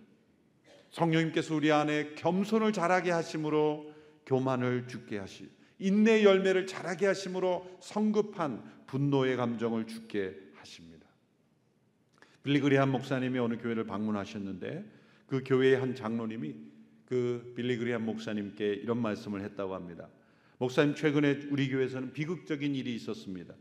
성령님께서 0.91 1.53
우리 1.53 1.71
안에 1.71 2.15
겸손을 2.15 2.71
자라게 2.71 3.11
하심으로 3.11 3.93
교만을 4.25 4.87
죽게 4.87 5.17
하시, 5.19 5.49
인내 5.79 6.23
열매를 6.23 6.67
자라게 6.67 7.07
하심으로 7.07 7.77
성급한 7.81 8.63
분노의 8.87 9.35
감정을 9.35 9.87
죽게 9.87 10.35
하십니다. 10.55 11.05
빌리그리한 12.43 12.91
목사님이 12.91 13.39
어느 13.39 13.57
교회를 13.57 13.85
방문하셨는데 13.85 14.85
그 15.27 15.43
교회의 15.43 15.77
한 15.77 15.95
장로님이 15.95 16.55
그 17.05 17.53
빌리그리한 17.55 18.05
목사님께 18.05 18.73
이런 18.73 19.01
말씀을 19.01 19.41
했다고 19.41 19.73
합니다. 19.73 20.07
목사님 20.57 20.95
최근에 20.95 21.47
우리 21.49 21.69
교회에서는 21.69 22.13
비극적인 22.13 22.75
일이 22.75 22.95
있었습니다. 22.95 23.53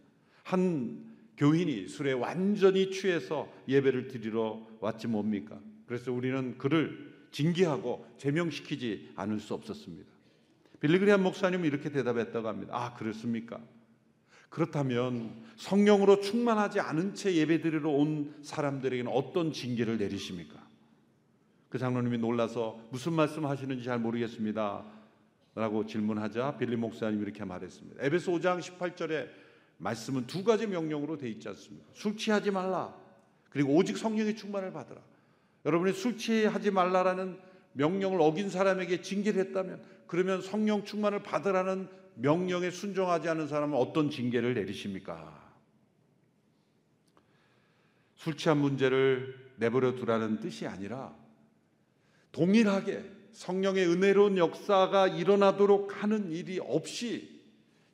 한 0.45 1.15
교인이 1.37 1.89
술에 1.89 2.13
완전히 2.13 2.91
취해서 2.91 3.53
예배를 3.67 4.09
드리러 4.09 4.67
왔지 4.81 5.09
뭡니까? 5.09 5.61
그래서 5.87 6.13
우리는 6.13 6.57
그를 6.59 7.13
징계하고 7.33 8.07
제명시키지 8.19 9.13
않을 9.17 9.41
수 9.41 9.55
없었습니다. 9.55 10.14
빌리그리안 10.85 11.23
목사님은 11.23 11.65
이렇게 11.65 11.89
대답했다고 11.89 12.47
합니다. 12.47 12.75
아, 12.77 12.93
그렇습니까? 12.93 13.59
그렇다면 14.51 15.33
성령으로 15.57 16.21
충만하지 16.21 16.79
않은 16.79 17.15
채 17.15 17.35
예배드리러 17.35 17.89
온 17.89 18.35
사람들에게는 18.43 19.11
어떤 19.11 19.51
징계를 19.51 19.97
내리십니까? 19.97 20.63
그 21.71 21.79
장로님이 21.79 22.19
놀라서 22.19 22.79
무슨 22.91 23.15
말씀 23.15 23.47
하시는지 23.47 23.83
잘 23.83 23.99
모르겠습니다. 23.99 24.85
라고 25.55 25.87
질문하자 25.87 26.59
빌리 26.59 26.77
목사님이 26.77 27.23
이렇게 27.23 27.47
말했습니다. 27.47 28.05
에베소 28.05 28.33
5장 28.33 28.61
18절에 28.61 29.31
말씀은 29.79 30.27
두 30.27 30.45
가지 30.45 30.67
명령으로 30.67 31.17
돼 31.17 31.31
있지 31.31 31.49
않습니까? 31.49 31.87
술 31.95 32.15
취하지 32.19 32.51
말라. 32.51 32.95
그리고 33.49 33.75
오직 33.75 33.97
성령의 33.97 34.37
충만을 34.37 34.75
받으라. 34.75 35.01
여러분이 35.65 35.95
술 35.95 36.19
취하지 36.19 36.73
말라라는 36.73 37.39
명령을 37.73 38.21
어긴 38.21 38.51
사람에게 38.51 39.01
징계를 39.01 39.47
했다면 39.47 39.94
그러면 40.07 40.43
성령 40.43 40.85
충만을 40.85 41.23
받으라는 41.23 41.89
명령에 42.17 42.71
순종하지 42.71 43.29
않은 43.29 43.49
사람은 43.49 43.77
어떤 43.77 44.11
징계를 44.11 44.55
내리십니까? 44.55 45.43
술 48.15 48.37
취한 48.37 48.59
문제를 48.59 49.53
내버려 49.57 49.95
두라는 49.97 50.41
뜻이 50.41 50.67
아니라 50.67 51.15
동일하게 52.33 53.05
성령의 53.33 53.87
은혜로운 53.87 54.39
역사가 54.39 55.09
일어나도록 55.09 56.03
하는 56.03 56.31
일이 56.31 56.59
없이 56.61 57.43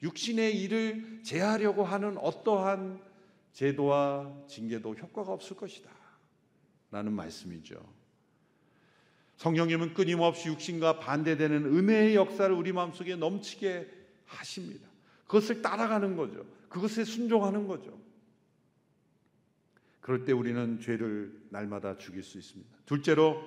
육신의 0.02 0.60
일을 0.62 1.22
제하려고 1.24 1.84
하는 1.84 2.16
어떠한 2.18 3.02
제도와 3.52 4.44
징계도 4.46 4.94
효과가 4.94 5.32
없을 5.32 5.56
것이다. 5.56 5.90
라는 6.90 7.12
말씀이죠. 7.12 7.99
성령님은 9.40 9.94
끊임없이 9.94 10.48
육신과 10.48 10.98
반대되는 10.98 11.64
은혜의 11.64 12.14
역사를 12.14 12.54
우리 12.54 12.72
마음속에 12.72 13.16
넘치게 13.16 13.88
하십니다. 14.26 14.86
그것을 15.26 15.62
따라가는 15.62 16.14
거죠. 16.14 16.44
그것에 16.68 17.04
순종하는 17.04 17.66
거죠. 17.66 17.98
그럴 20.00 20.26
때 20.26 20.32
우리는 20.32 20.78
죄를 20.80 21.32
날마다 21.48 21.96
죽일 21.96 22.22
수 22.22 22.36
있습니다. 22.36 22.70
둘째로 22.84 23.42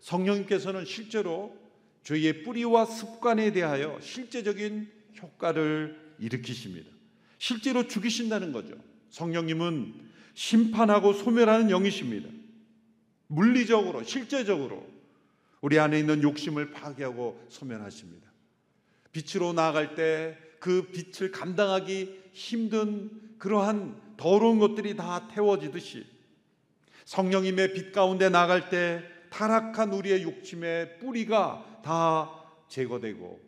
성령님께서는 0.00 0.86
실제로 0.86 1.54
죄의 2.04 2.42
뿌리와 2.44 2.86
습관에 2.86 3.52
대하여 3.52 4.00
실제적인 4.00 4.90
효과를 5.20 6.14
일으키십니다. 6.20 6.90
실제로 7.36 7.86
죽이신다는 7.86 8.52
거죠. 8.54 8.76
성령님은 9.10 9.92
심판하고 10.32 11.12
소멸하는 11.12 11.68
영이십니다. 11.68 12.30
물리적으로, 13.26 14.04
실제적으로 14.04 14.93
우리 15.64 15.78
안에 15.78 15.98
있는 15.98 16.22
욕심을 16.22 16.72
파괴하고 16.72 17.46
소멸하십니다. 17.48 18.30
빛으로 19.12 19.52
나아갈 19.52 19.94
때 19.94 20.44
그 20.64 20.86
빛을 20.86 21.30
감당하기 21.30 22.30
힘든 22.32 23.10
그러한 23.36 24.00
더러운 24.16 24.58
것들이 24.58 24.96
다 24.96 25.28
태워지듯이 25.28 26.06
성령님의 27.04 27.74
빛 27.74 27.92
가운데 27.92 28.30
나갈 28.30 28.70
때 28.70 29.04
타락한 29.28 29.92
우리의 29.92 30.22
욕심의 30.22 31.00
뿌리가 31.00 31.82
다 31.84 32.30
제거되고 32.68 33.42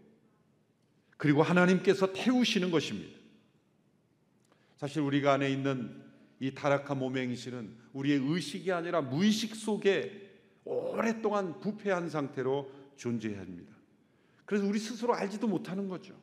그리고 1.17 1.43
하나님께서 1.43 2.13
태우시는 2.13 2.71
것입니다. 2.71 3.19
사실 4.77 5.01
우리가 5.01 5.33
안에 5.33 5.49
있는 5.49 6.05
이 6.39 6.53
타락한 6.53 6.99
몸의 6.99 7.29
행실은 7.29 7.75
우리의 7.95 8.21
의식이 8.23 8.71
아니라 8.73 9.01
무의식 9.01 9.57
속에 9.57 10.26
오랫동안 10.67 11.59
부패한 11.61 12.11
상태로 12.11 12.71
존재해야 12.97 13.41
합니다. 13.41 13.75
그래서 14.45 14.67
우리 14.67 14.79
스스로 14.79 15.15
알지도 15.15 15.47
못하는 15.47 15.89
거죠. 15.89 16.15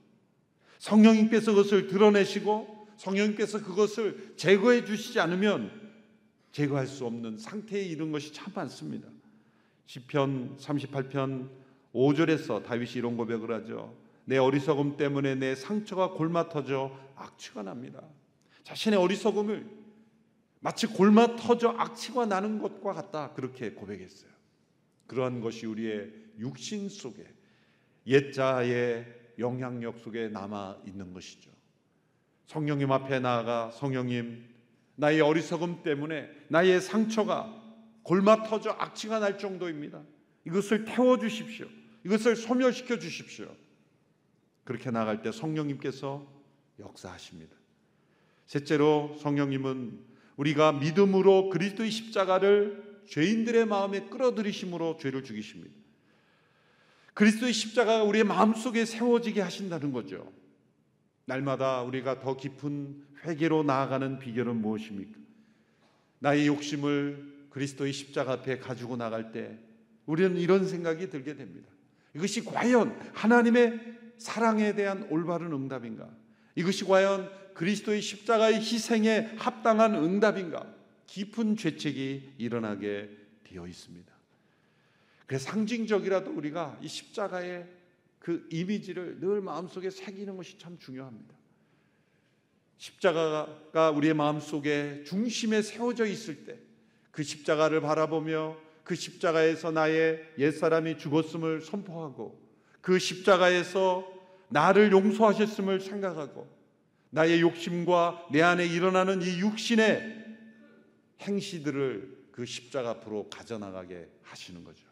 성령님께서 0.80 1.52
그것을 1.52 1.88
드러내시고 1.88 2.88
성령님께서 2.98 3.64
그것을 3.64 4.34
제거해 4.36 4.86
주시지 4.86 5.20
않으면 5.20 5.72
제거할 6.52 6.88
수 6.88 7.06
없는 7.06 7.38
상태에 7.38 7.82
이른 7.82 8.12
것이 8.12 8.34
참 8.34 8.52
많습니다. 8.54 9.08
시편 9.86 10.58
38편 10.58 11.50
5절에서 11.94 12.64
다윗이 12.64 12.94
이런 12.96 13.18
고백을 13.18 13.52
하죠. 13.54 13.96
내 14.26 14.38
어리석음 14.38 14.98
때문에 14.98 15.36
내 15.36 15.56
상처가 15.56 16.12
골마 16.12 16.50
터져 16.50 16.98
악취가 17.16 17.64
납니다. 17.64 18.02
자신의 18.64 19.00
어리석음을 19.00 19.84
마치 20.60 20.88
골마 20.88 21.36
터져 21.36 21.70
악취가 21.78 22.26
나는 22.26 22.60
것과 22.60 22.94
같다 22.94 23.34
그렇게 23.34 23.72
고백했어요. 23.72 24.33
그러한 25.13 25.41
것이 25.41 25.65
우리의 25.65 26.12
육신 26.39 26.89
속에 26.89 27.25
옛자의 28.08 29.05
영향력 29.39 30.00
속에 30.00 30.27
남아 30.29 30.82
있는 30.86 31.13
것이죠. 31.13 31.51
성령님 32.46 32.91
앞에 32.91 33.20
나아가 33.20 33.72
성령님 33.72 34.46
나의 34.96 35.22
어리석음 35.22 35.84
때문에 35.84 36.29
나의 36.50 36.82
상처가 36.82 37.62
골마 38.03 38.43
터져 38.43 38.72
악취가 38.72 39.20
날 39.20 39.38
정도입니다. 39.38 40.01
이것을 40.46 40.86
태워 40.86 41.17
주십시오. 41.17 41.67
이것을 42.05 42.36
소멸시켜 42.36 43.00
주십시오. 43.00 43.48
그렇게 44.63 44.91
나갈 44.91 45.22
때 45.22 45.32
성령님께서 45.32 46.27
역사하십니다. 46.79 47.55
셋째로 48.46 49.15
성령님은 49.20 50.00
우리가 50.36 50.74
믿음으로 50.74 51.50
그리스도의 51.50 51.91
십자가를 51.91 52.93
죄인들의 53.07 53.65
마음에 53.65 54.01
끌어들이심으로 54.10 54.98
죄를 54.98 55.24
죽이십니다. 55.24 55.74
그리스도의 57.13 57.53
십자가가 57.53 58.03
우리의 58.03 58.24
마음속에 58.24 58.86
세워지게 58.86 59.41
하신다는 59.41 59.91
거죠. 59.91 60.31
날마다 61.25 61.83
우리가 61.83 62.19
더 62.19 62.36
깊은 62.36 63.05
회개로 63.24 63.63
나아가는 63.63 64.19
비결은 64.19 64.57
무엇입니까? 64.57 65.19
나의 66.19 66.48
욕심을 66.48 67.48
그리스도의 67.50 67.93
십자가 67.93 68.33
앞에 68.33 68.60
가지고 68.60 68.98
나갈 68.98 69.31
때 69.31 69.57
우리는 70.05 70.38
이런 70.38 70.67
생각이 70.67 71.10
들게 71.10 71.36
됩니다. 71.36 71.69
이것이 72.15 72.43
과연 72.43 72.98
하나님의 73.13 73.79
사랑에 74.17 74.74
대한 74.75 75.07
올바른 75.10 75.51
응답인가? 75.53 76.10
이것이 76.55 76.86
과연 76.86 77.29
그리스도의 77.53 78.01
십자가의 78.01 78.55
희생에 78.55 79.36
합당한 79.38 79.95
응답인가? 79.95 80.65
깊은 81.13 81.58
죄책이 81.58 82.34
일어나게 82.39 83.08
되어 83.43 83.67
있습니다. 83.67 84.12
그래서 85.27 85.51
상징적이라도 85.51 86.32
우리가 86.32 86.79
이 86.82 86.88
십자가의 86.88 87.67
그 88.17 88.48
이미지를 88.50 89.20
늘 89.20 89.39
마음속에 89.39 89.91
새기는 89.91 90.35
것이 90.35 90.57
참 90.57 90.79
중요합니다. 90.79 91.35
십자가가 92.77 93.92
우리의 93.92 94.16
마음속에 94.16 95.03
중심에 95.03 95.61
세워져 95.61 96.05
있을 96.05 96.46
때 96.46 96.74
그 97.14 97.22
십자가를 97.22 97.79
바라보며 97.79 98.57
그 98.83 98.96
십자가에서 98.96 99.70
나의 99.70 100.20
옛사람이 100.40 100.98
죽었음을 100.98 101.61
선포하고 101.61 102.42
그 102.81 102.98
십자가에서 102.98 104.11
나를 104.50 104.92
용서하셨음을 104.92 105.79
생각하고 105.79 106.48
나의 107.11 107.42
욕심과 107.42 108.29
내 108.31 108.42
안에 108.42 108.66
일어나는 108.66 109.22
이 109.22 109.40
육신의 109.40 110.23
행시들을 111.24 112.27
그 112.31 112.46
십자가 112.46 112.92
앞으로 112.92 113.29
가져나가게 113.29 114.09
하시는 114.24 114.64
거죠. 114.64 114.86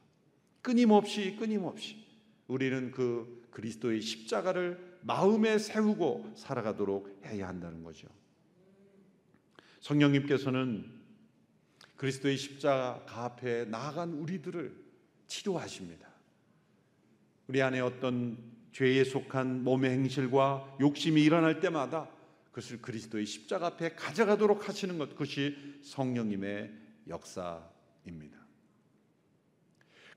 끊임없이 0.62 1.36
끊임없이 1.38 2.06
우리는 2.48 2.92
그 2.92 3.48
그리스도의 3.52 4.02
십자가를 4.02 5.00
마음에 5.02 5.58
세우고 5.58 6.34
살아가도록 6.36 7.22
해야 7.26 7.48
한다는 7.48 7.84
거죠. 7.84 8.08
성령님께서는 9.80 11.02
그리스도의 11.98 12.38
십자가 12.38 13.04
앞에 13.08 13.66
나아간 13.66 14.14
우리들을 14.14 14.76
치료하십니다. 15.28 16.08
우리 17.48 17.62
안에 17.62 17.80
어떤 17.80 18.38
죄에 18.72 19.04
속한 19.04 19.64
몸의 19.64 19.92
행실과 19.92 20.78
욕심이 20.80 21.24
일어날 21.24 21.60
때마다 21.60 22.10
그것을 22.52 22.82
그리스도의 22.82 23.26
십자가 23.26 23.68
앞에 23.68 23.96
가져가도록 23.96 24.68
하시는 24.68 24.98
것 24.98 25.10
그것이 25.10 25.56
성령님의 25.84 26.72
역사입니다. 27.08 28.38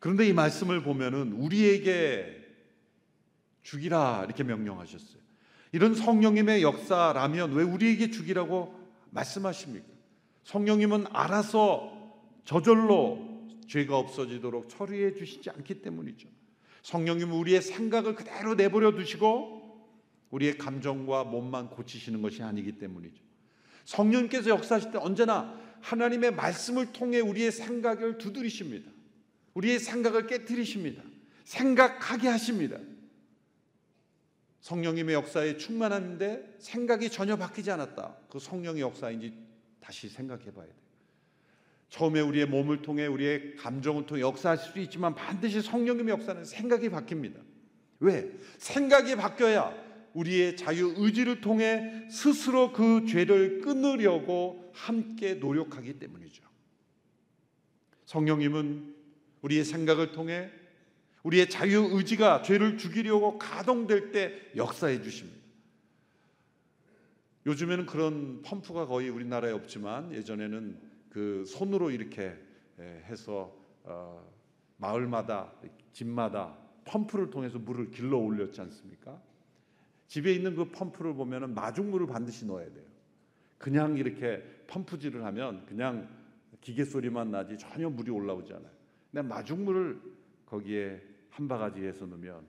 그런데 0.00 0.26
이 0.26 0.32
말씀을 0.32 0.82
보면은 0.82 1.32
우리에게 1.32 2.44
죽이라 3.62 4.24
이렇게 4.26 4.42
명령하셨어요. 4.42 5.22
이런 5.72 5.94
성령님의 5.94 6.62
역사라면 6.62 7.52
왜 7.54 7.64
우리에게 7.64 8.10
죽이라고 8.10 8.78
말씀하십니까? 9.10 9.86
성령님은 10.44 11.06
알아서 11.10 11.94
저절로 12.44 13.48
죄가 13.66 13.96
없어지도록 13.96 14.68
처리해 14.68 15.14
주시지 15.14 15.50
않기 15.50 15.80
때문이죠. 15.80 16.28
성령님은 16.82 17.34
우리의 17.34 17.62
생각을 17.62 18.14
그대로 18.14 18.54
내버려 18.54 18.92
두시고 18.92 19.63
우리의 20.34 20.58
감정과 20.58 21.24
몸만 21.24 21.70
고치시는 21.70 22.20
것이 22.20 22.42
아니기 22.42 22.72
때문이죠. 22.72 23.22
성령님께서 23.84 24.50
역사하실 24.50 24.90
때 24.90 24.98
언제나 24.98 25.60
하나님의 25.80 26.32
말씀을 26.32 26.92
통해 26.92 27.20
우리의 27.20 27.52
생각을 27.52 28.18
두드리십니다. 28.18 28.90
우리의 29.54 29.78
생각을 29.78 30.26
깨뜨리십니다. 30.26 31.02
생각하게 31.44 32.28
하십니다. 32.28 32.78
성령님의 34.60 35.14
역사에 35.14 35.56
충만한데 35.56 36.56
생각이 36.58 37.10
전혀 37.10 37.36
바뀌지 37.36 37.70
않았다. 37.70 38.16
그 38.28 38.40
성령의 38.40 38.80
역사인지 38.82 39.34
다시 39.78 40.08
생각해 40.08 40.46
봐야 40.52 40.64
돼요. 40.64 40.74
처음에 41.90 42.20
우리의 42.20 42.46
몸을 42.46 42.82
통해 42.82 43.06
우리의 43.06 43.54
감정을 43.54 44.06
통해 44.06 44.22
역사하실 44.22 44.72
수 44.72 44.78
있지만 44.80 45.14
반드시 45.14 45.62
성령님의 45.62 46.14
역사는 46.14 46.44
생각이 46.44 46.88
바뀝니다. 46.88 47.40
왜? 48.00 48.32
생각이 48.58 49.14
바뀌어야 49.14 49.83
우리의 50.14 50.56
자유 50.56 50.94
의지를 50.96 51.40
통해 51.40 52.08
스스로 52.08 52.72
그 52.72 53.04
죄를 53.06 53.60
끊으려고 53.60 54.70
함께 54.72 55.34
노력하기 55.34 55.98
때문이죠. 55.98 56.42
성령님은 58.06 58.94
우리의 59.42 59.64
생각을 59.64 60.12
통해 60.12 60.50
우리의 61.24 61.50
자유 61.50 61.88
의지가 61.92 62.42
죄를 62.42 62.78
죽이려고 62.78 63.38
가동될 63.38 64.12
때 64.12 64.34
역사해 64.56 65.02
주십니다. 65.02 65.42
요즘에는 67.46 67.86
그런 67.86 68.42
펌프가 68.42 68.86
거의 68.86 69.08
우리나라에 69.10 69.52
없지만 69.52 70.12
예전에는 70.12 70.80
그 71.10 71.44
손으로 71.46 71.90
이렇게 71.90 72.36
해서 72.78 73.54
어, 73.82 74.26
마을마다 74.78 75.52
집마다 75.92 76.56
펌프를 76.84 77.30
통해서 77.30 77.58
물을 77.58 77.90
길러 77.90 78.18
올렸지 78.18 78.60
않습니까? 78.60 79.20
집에 80.06 80.32
있는 80.32 80.54
그 80.54 80.70
펌프를 80.70 81.14
보면은 81.14 81.54
마중물을 81.54 82.06
반드시 82.06 82.46
넣어야 82.46 82.66
돼요. 82.66 82.84
그냥 83.58 83.96
이렇게 83.96 84.42
펌프질을 84.66 85.24
하면 85.24 85.64
그냥 85.66 86.08
기계 86.60 86.84
소리만 86.84 87.30
나지 87.30 87.56
전혀 87.58 87.88
물이 87.88 88.10
올라오지 88.10 88.52
않아요. 88.52 88.70
근데 89.10 89.26
마중물을 89.28 90.00
거기에 90.46 91.00
한 91.30 91.48
바가지에서 91.48 92.06
넣으면 92.06 92.42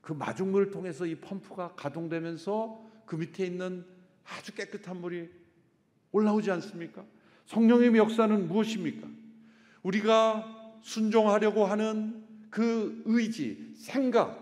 그 0.00 0.12
마중물을 0.12 0.70
통해서 0.70 1.06
이 1.06 1.14
펌프가 1.16 1.74
가동되면서 1.76 2.90
그 3.04 3.16
밑에 3.16 3.44
있는 3.44 3.84
아주 4.24 4.54
깨끗한 4.54 5.00
물이 5.00 5.28
올라오지 6.12 6.50
않습니까? 6.52 7.04
성령의 7.46 7.96
역사는 7.96 8.48
무엇입니까? 8.48 9.08
우리가 9.82 10.78
순종하려고 10.82 11.66
하는 11.66 12.24
그 12.50 13.02
의지, 13.06 13.74
생각, 13.76 14.39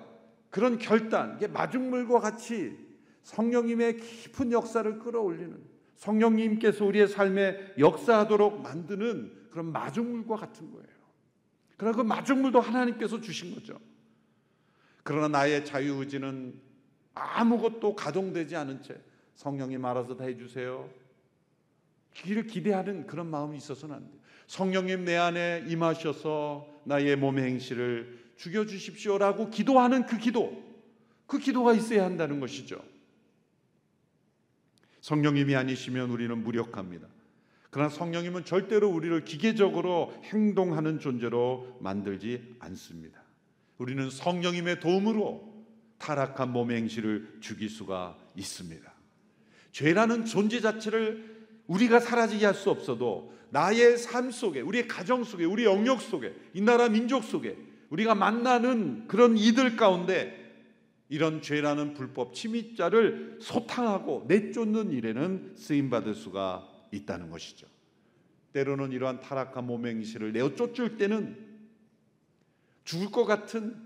그런 0.50 0.78
결단, 0.78 1.36
이게 1.36 1.46
마중물과 1.46 2.20
같이 2.20 2.76
성령님의 3.22 3.98
깊은 3.98 4.52
역사를 4.52 4.98
끌어올리는 4.98 5.58
성령님께서 5.96 6.84
우리의 6.84 7.08
삶에 7.08 7.74
역사하도록 7.78 8.62
만드는 8.62 9.48
그런 9.50 9.72
마중물과 9.72 10.36
같은 10.36 10.70
거예요. 10.70 10.88
그러나 11.76 11.96
그 11.96 12.02
마중물도 12.02 12.60
하나님께서 12.60 13.20
주신 13.20 13.54
거죠. 13.54 13.78
그러나 15.02 15.28
나의 15.28 15.64
자유의지는 15.64 16.60
아무것도 17.14 17.96
가동되지 17.96 18.56
않은 18.56 18.82
채 18.82 19.00
성령이 19.34 19.78
말아서 19.78 20.16
다 20.16 20.24
해주세요. 20.24 20.88
기를 22.12 22.46
기대하는 22.46 23.06
그런 23.06 23.28
마음이 23.28 23.56
있어서는 23.56 23.94
안 23.94 24.08
돼요. 24.08 24.18
성령님 24.46 25.04
내 25.04 25.16
안에 25.16 25.64
임하셔서 25.68 26.66
나의 26.84 27.16
몸의 27.16 27.44
행실을 27.44 28.18
죽여주십시오라고 28.38 29.50
기도하는 29.50 30.06
그 30.06 30.16
기도, 30.18 30.64
그 31.26 31.38
기도가 31.38 31.74
있어야 31.74 32.04
한다는 32.04 32.40
것이죠. 32.40 32.82
성령님이 35.00 35.54
아니시면 35.54 36.10
우리는 36.10 36.42
무력합니다. 36.42 37.06
그러나 37.70 37.90
성령님은 37.90 38.44
절대로 38.44 38.88
우리를 38.88 39.24
기계적으로 39.24 40.14
행동하는 40.24 40.98
존재로 40.98 41.78
만들지 41.80 42.56
않습니다. 42.60 43.22
우리는 43.76 44.08
성령님의 44.10 44.80
도움으로 44.80 45.66
타락한 45.98 46.50
몸의 46.52 46.78
행실을 46.78 47.38
죽일 47.40 47.68
수가 47.68 48.16
있습니다. 48.36 48.90
죄라는 49.72 50.24
존재 50.24 50.60
자체를 50.60 51.36
우리가 51.66 52.00
사라지게 52.00 52.46
할 52.46 52.54
수 52.54 52.70
없어도 52.70 53.36
나의 53.50 53.96
삶 53.98 54.30
속에, 54.30 54.60
우리의 54.60 54.88
가정 54.88 55.24
속에, 55.24 55.44
우리 55.44 55.64
영역 55.64 56.00
속에, 56.00 56.34
이 56.54 56.60
나라 56.60 56.88
민족 56.88 57.24
속에 57.24 57.56
우리가 57.90 58.14
만나는 58.14 59.08
그런 59.08 59.36
이들 59.36 59.76
가운데 59.76 60.36
이런 61.08 61.40
죄라는 61.40 61.94
불법 61.94 62.34
침입자를 62.34 63.38
소탕하고 63.40 64.26
내쫓는 64.28 64.92
일에는 64.92 65.54
쓰임 65.56 65.88
받을 65.88 66.14
수가 66.14 66.68
있다는 66.92 67.30
것이죠. 67.30 67.66
때로는 68.52 68.92
이러한 68.92 69.20
타락한 69.20 69.66
몸의 69.66 69.96
행실을 69.96 70.32
내어 70.32 70.54
쫓을 70.54 70.98
때는 70.98 71.46
죽을 72.84 73.10
것 73.10 73.24
같은 73.24 73.76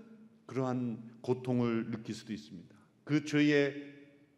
그러한 0.45 1.01
고통을 1.21 1.91
느낄 1.91 2.15
수도 2.15 2.33
있습니다. 2.33 2.75
그 3.03 3.23
죄에 3.25 3.73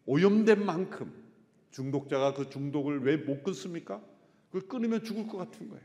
오염된 0.06 0.64
만큼 0.66 1.12
중독자가 1.72 2.34
그 2.34 2.50
중독을 2.50 3.04
왜 3.04 3.18
못 3.18 3.44
끊습니까? 3.44 4.02
그걸 4.52 4.68
끊으면 4.68 5.04
죽을 5.04 5.28
것 5.28 5.38
같은 5.38 5.70
거예요. 5.70 5.84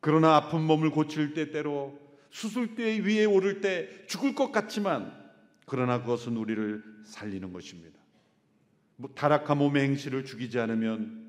그러나 0.00 0.36
아픈 0.36 0.62
몸을 0.62 0.90
고칠 0.90 1.34
때 1.34 1.50
때로 1.50 1.98
수술대 2.30 3.00
위에 3.00 3.24
오를 3.24 3.60
때 3.60 4.06
죽을 4.06 4.34
것 4.34 4.52
같지만 4.52 5.18
그러나 5.66 6.00
그것은 6.00 6.36
우리를 6.36 6.82
살리는 7.04 7.52
것입니다. 7.52 7.98
뭐 8.96 9.10
타락한 9.14 9.58
몸의 9.58 9.84
행실을 9.84 10.24
죽이지 10.24 10.58
않으면 10.58 11.28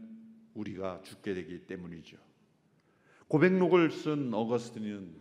우리가 0.54 1.02
죽게 1.04 1.34
되기 1.34 1.60
때문이죠. 1.68 2.18
고백록을 3.28 3.92
쓴 3.92 4.34
어거스틴은 4.34 5.16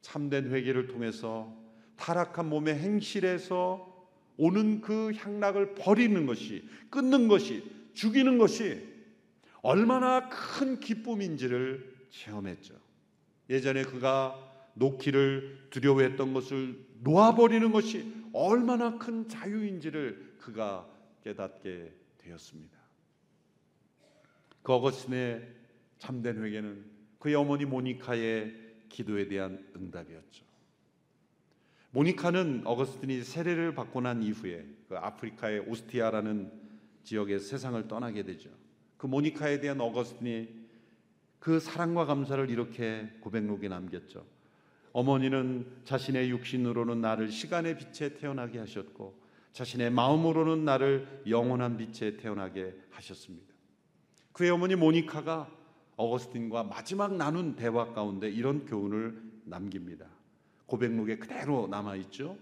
참된 0.00 0.50
회개를 0.50 0.86
통해서 0.86 1.52
타락한 1.96 2.48
몸의 2.48 2.78
행실에서 2.78 3.90
오는 4.36 4.80
그 4.80 5.12
향락을 5.16 5.74
버리는 5.74 6.26
것이 6.26 6.66
끊는 6.88 7.28
것이 7.28 7.64
죽이는 7.92 8.38
것이 8.38 8.88
얼마나 9.62 10.28
큰 10.28 10.80
기쁨인지를 10.80 12.06
체험했죠. 12.10 12.74
예전에 13.50 13.82
그가 13.82 14.38
놓기를 14.80 15.68
두려워했던 15.70 16.32
것을 16.32 16.84
놓아버리는 17.02 17.70
것이 17.70 18.12
얼마나 18.32 18.98
큰 18.98 19.28
자유인지를 19.28 20.36
그가 20.38 20.88
깨닫게 21.22 21.92
되었습니다. 22.18 22.78
그 24.62 24.72
어거스틴의 24.72 25.46
참된 25.98 26.42
회개는 26.42 26.84
그의 27.18 27.34
어머니 27.34 27.66
모니카의 27.66 28.54
기도에 28.88 29.28
대한 29.28 29.70
응답이었죠. 29.76 30.44
모니카는 31.92 32.62
어거스틴이 32.64 33.22
세례를 33.22 33.74
받고 33.74 34.00
난 34.00 34.22
이후에 34.22 34.64
그 34.88 34.96
아프리카의 34.96 35.60
오스티아라는 35.60 36.52
지역의 37.04 37.40
세상을 37.40 37.86
떠나게 37.88 38.22
되죠. 38.22 38.48
그 38.96 39.06
모니카에 39.06 39.60
대한 39.60 39.80
어거스틴이 39.80 40.60
그 41.38 41.58
사랑과 41.58 42.06
감사를 42.06 42.48
이렇게 42.48 43.10
고백록에 43.20 43.68
남겼죠. 43.68 44.24
어머니는 44.92 45.66
자신의 45.84 46.30
육신으로는 46.30 47.00
나를 47.00 47.30
시간의 47.30 47.78
빛에 47.78 48.14
태어나게 48.14 48.58
하셨고 48.58 49.20
자신의 49.52 49.90
마음으로는 49.90 50.64
나를 50.64 51.22
영원한 51.28 51.76
빛에 51.76 52.16
태어나게 52.16 52.74
하셨습니다. 52.90 53.54
그의 54.32 54.50
어머니 54.50 54.74
모니카가 54.74 55.50
어거스틴과 55.96 56.64
마지막 56.64 57.14
나눈 57.16 57.56
대화 57.56 57.92
가운데 57.92 58.28
이런 58.30 58.64
교훈을 58.64 59.20
남깁니다. 59.44 60.06
고백록에 60.66 61.18
그대로 61.18 61.66
남아 61.68 61.96
있죠. 61.96 62.38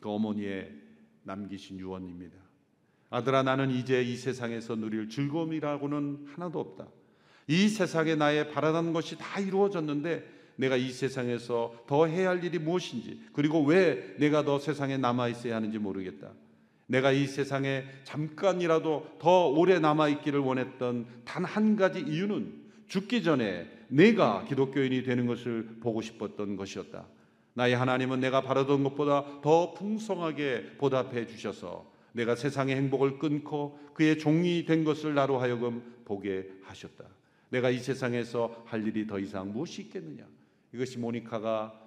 그 0.00 0.10
어머니의 0.10 0.74
남기신 1.22 1.78
유언입니다. 1.78 2.36
아들아 3.10 3.42
나는 3.42 3.70
이제 3.70 4.02
이 4.02 4.16
세상에서 4.16 4.76
누릴 4.76 5.08
즐거움이라고는 5.08 6.26
하나도 6.34 6.60
없다. 6.60 6.88
이 7.48 7.68
세상에 7.68 8.14
나의 8.14 8.50
바라는 8.50 8.92
것이 8.92 9.16
다 9.18 9.40
이루어졌는데 9.40 10.39
내가 10.60 10.76
이 10.76 10.90
세상에서 10.90 11.84
더 11.86 12.06
해야 12.06 12.28
할 12.28 12.44
일이 12.44 12.58
무엇인지 12.58 13.22
그리고 13.32 13.64
왜 13.64 14.14
내가 14.18 14.44
더 14.44 14.58
세상에 14.58 14.98
남아 14.98 15.28
있어야 15.28 15.56
하는지 15.56 15.78
모르겠다. 15.78 16.32
내가 16.86 17.12
이 17.12 17.26
세상에 17.26 17.84
잠깐이라도 18.04 19.16
더 19.18 19.48
오래 19.48 19.78
남아 19.78 20.08
있기를 20.08 20.40
원했던 20.40 21.06
단 21.24 21.44
한 21.46 21.76
가지 21.76 22.00
이유는 22.00 22.52
죽기 22.88 23.22
전에 23.22 23.70
내가 23.88 24.44
기독교인이 24.44 25.02
되는 25.02 25.26
것을 25.26 25.78
보고 25.80 26.02
싶었던 26.02 26.56
것이었다. 26.56 27.06
나의 27.54 27.74
하나님은 27.74 28.20
내가 28.20 28.42
바라던 28.42 28.84
것보다 28.84 29.40
더 29.40 29.72
풍성하게 29.72 30.76
보답해 30.76 31.26
주셔서 31.26 31.90
내가 32.12 32.34
세상의 32.34 32.76
행복을 32.76 33.18
끊고 33.18 33.78
그의 33.94 34.18
종이 34.18 34.66
된 34.66 34.84
것을 34.84 35.14
나로 35.14 35.38
하여금 35.38 35.82
보게 36.04 36.50
하셨다. 36.64 37.04
내가 37.48 37.70
이 37.70 37.78
세상에서 37.78 38.64
할 38.66 38.86
일이 38.86 39.06
더 39.06 39.18
이상 39.18 39.52
무엇이 39.52 39.82
있겠느냐? 39.82 40.24
이것이 40.72 40.98
모니카가 40.98 41.78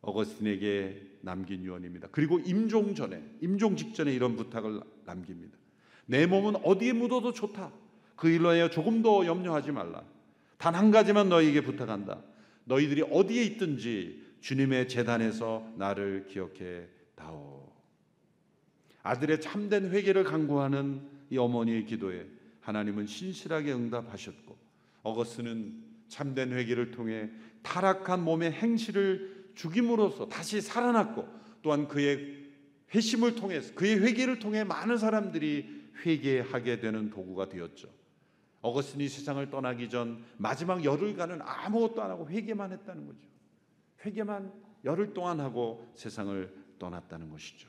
어거스틴에게 0.00 1.18
남긴 1.22 1.64
유언입니다. 1.64 2.08
그리고 2.12 2.38
임종 2.38 2.94
전에, 2.94 3.22
임종 3.40 3.76
직전에 3.76 4.12
이런 4.12 4.36
부탁을 4.36 4.80
남깁니다. 5.04 5.56
내 6.06 6.26
몸은 6.26 6.56
어디에 6.64 6.92
묻어도 6.92 7.32
좋다. 7.32 7.72
그 8.16 8.28
일로 8.28 8.48
하여 8.50 8.70
조금도 8.70 9.26
염려하지 9.26 9.72
말라. 9.72 10.02
단 10.56 10.74
한 10.74 10.90
가지만 10.90 11.28
너희에게 11.28 11.60
부탁한다. 11.62 12.22
너희들이 12.64 13.02
어디에 13.10 13.42
있든지 13.44 14.22
주님의 14.40 14.88
재단에서 14.88 15.72
나를 15.76 16.26
기억해 16.28 16.86
다오. 17.14 17.72
아들의 19.02 19.40
참된 19.40 19.90
회개를 19.90 20.24
강구하는 20.24 21.00
이 21.30 21.38
어머니의 21.38 21.86
기도에 21.86 22.26
하나님은 22.60 23.06
신실하게 23.06 23.72
응답하셨고 23.72 24.56
어거스는 25.02 25.84
참된 26.08 26.52
회개를 26.52 26.90
통해 26.90 27.30
타락한 27.68 28.24
몸의 28.24 28.52
행실을 28.52 29.52
죽임으로써 29.54 30.26
다시 30.26 30.62
살아났고 30.62 31.28
또한 31.60 31.86
그의 31.86 32.48
회심을 32.94 33.34
통해서 33.34 33.74
그의 33.74 34.00
회개를 34.00 34.38
통해 34.38 34.64
많은 34.64 34.96
사람들이 34.96 35.90
회개하게 36.06 36.80
되는 36.80 37.10
도구가 37.10 37.50
되었죠. 37.50 37.88
어거스틴이 38.62 39.08
세상을 39.08 39.50
떠나기 39.50 39.90
전 39.90 40.24
마지막 40.38 40.82
열흘간은 40.82 41.40
아무것도 41.42 42.02
안 42.02 42.10
하고 42.10 42.28
회개만 42.28 42.72
했다는 42.72 43.06
거죠. 43.06 43.28
회개만 44.04 44.50
열흘 44.84 45.12
동안 45.12 45.40
하고 45.40 45.92
세상을 45.94 46.50
떠났다는 46.78 47.28
것이죠. 47.28 47.68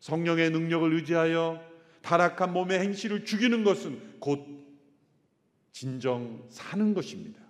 성령의 0.00 0.50
능력을 0.50 0.92
의지하여 0.92 1.64
타락한 2.02 2.52
몸의 2.52 2.80
행실을 2.80 3.24
죽이는 3.24 3.64
것은 3.64 4.20
곧 4.20 4.44
진정 5.72 6.44
사는 6.50 6.92
것입니다. 6.92 7.49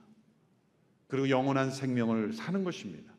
그리고 1.10 1.28
영원한 1.28 1.70
생명을 1.70 2.32
사는 2.32 2.64
것입니다. 2.64 3.12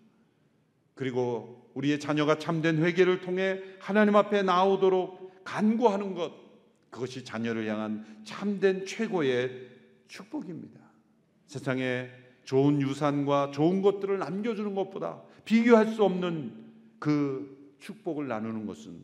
그리고 0.96 1.70
우리의 1.74 2.00
자녀가 2.00 2.38
참된 2.38 2.78
회개를 2.78 3.22
통해 3.22 3.62
하나님 3.80 4.16
앞에 4.16 4.44
나오도록 4.44 5.44
간구하는 5.44 6.16
것 6.16 6.34
그것이 6.90 7.24
자녀를 7.24 7.68
향한 7.68 8.06
참된 8.24 8.86
최고의 8.86 9.70
축복입니다. 10.08 10.80
세상에 11.48 12.10
좋은 12.44 12.82
유산과 12.82 13.52
좋은 13.52 13.82
것들을 13.82 14.20
남겨주는 14.20 14.74
것보다 14.74 15.22
비교할 15.46 15.88
수 15.88 16.04
없는 16.04 16.54
그 17.00 17.76
축복을 17.80 18.28
나누는 18.28 18.66
것은 18.66 19.02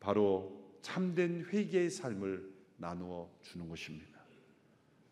바로 0.00 0.76
참된 0.82 1.44
회개의 1.52 1.90
삶을 1.90 2.52
나누어 2.76 3.28
주는 3.42 3.68
것입니다. 3.68 4.20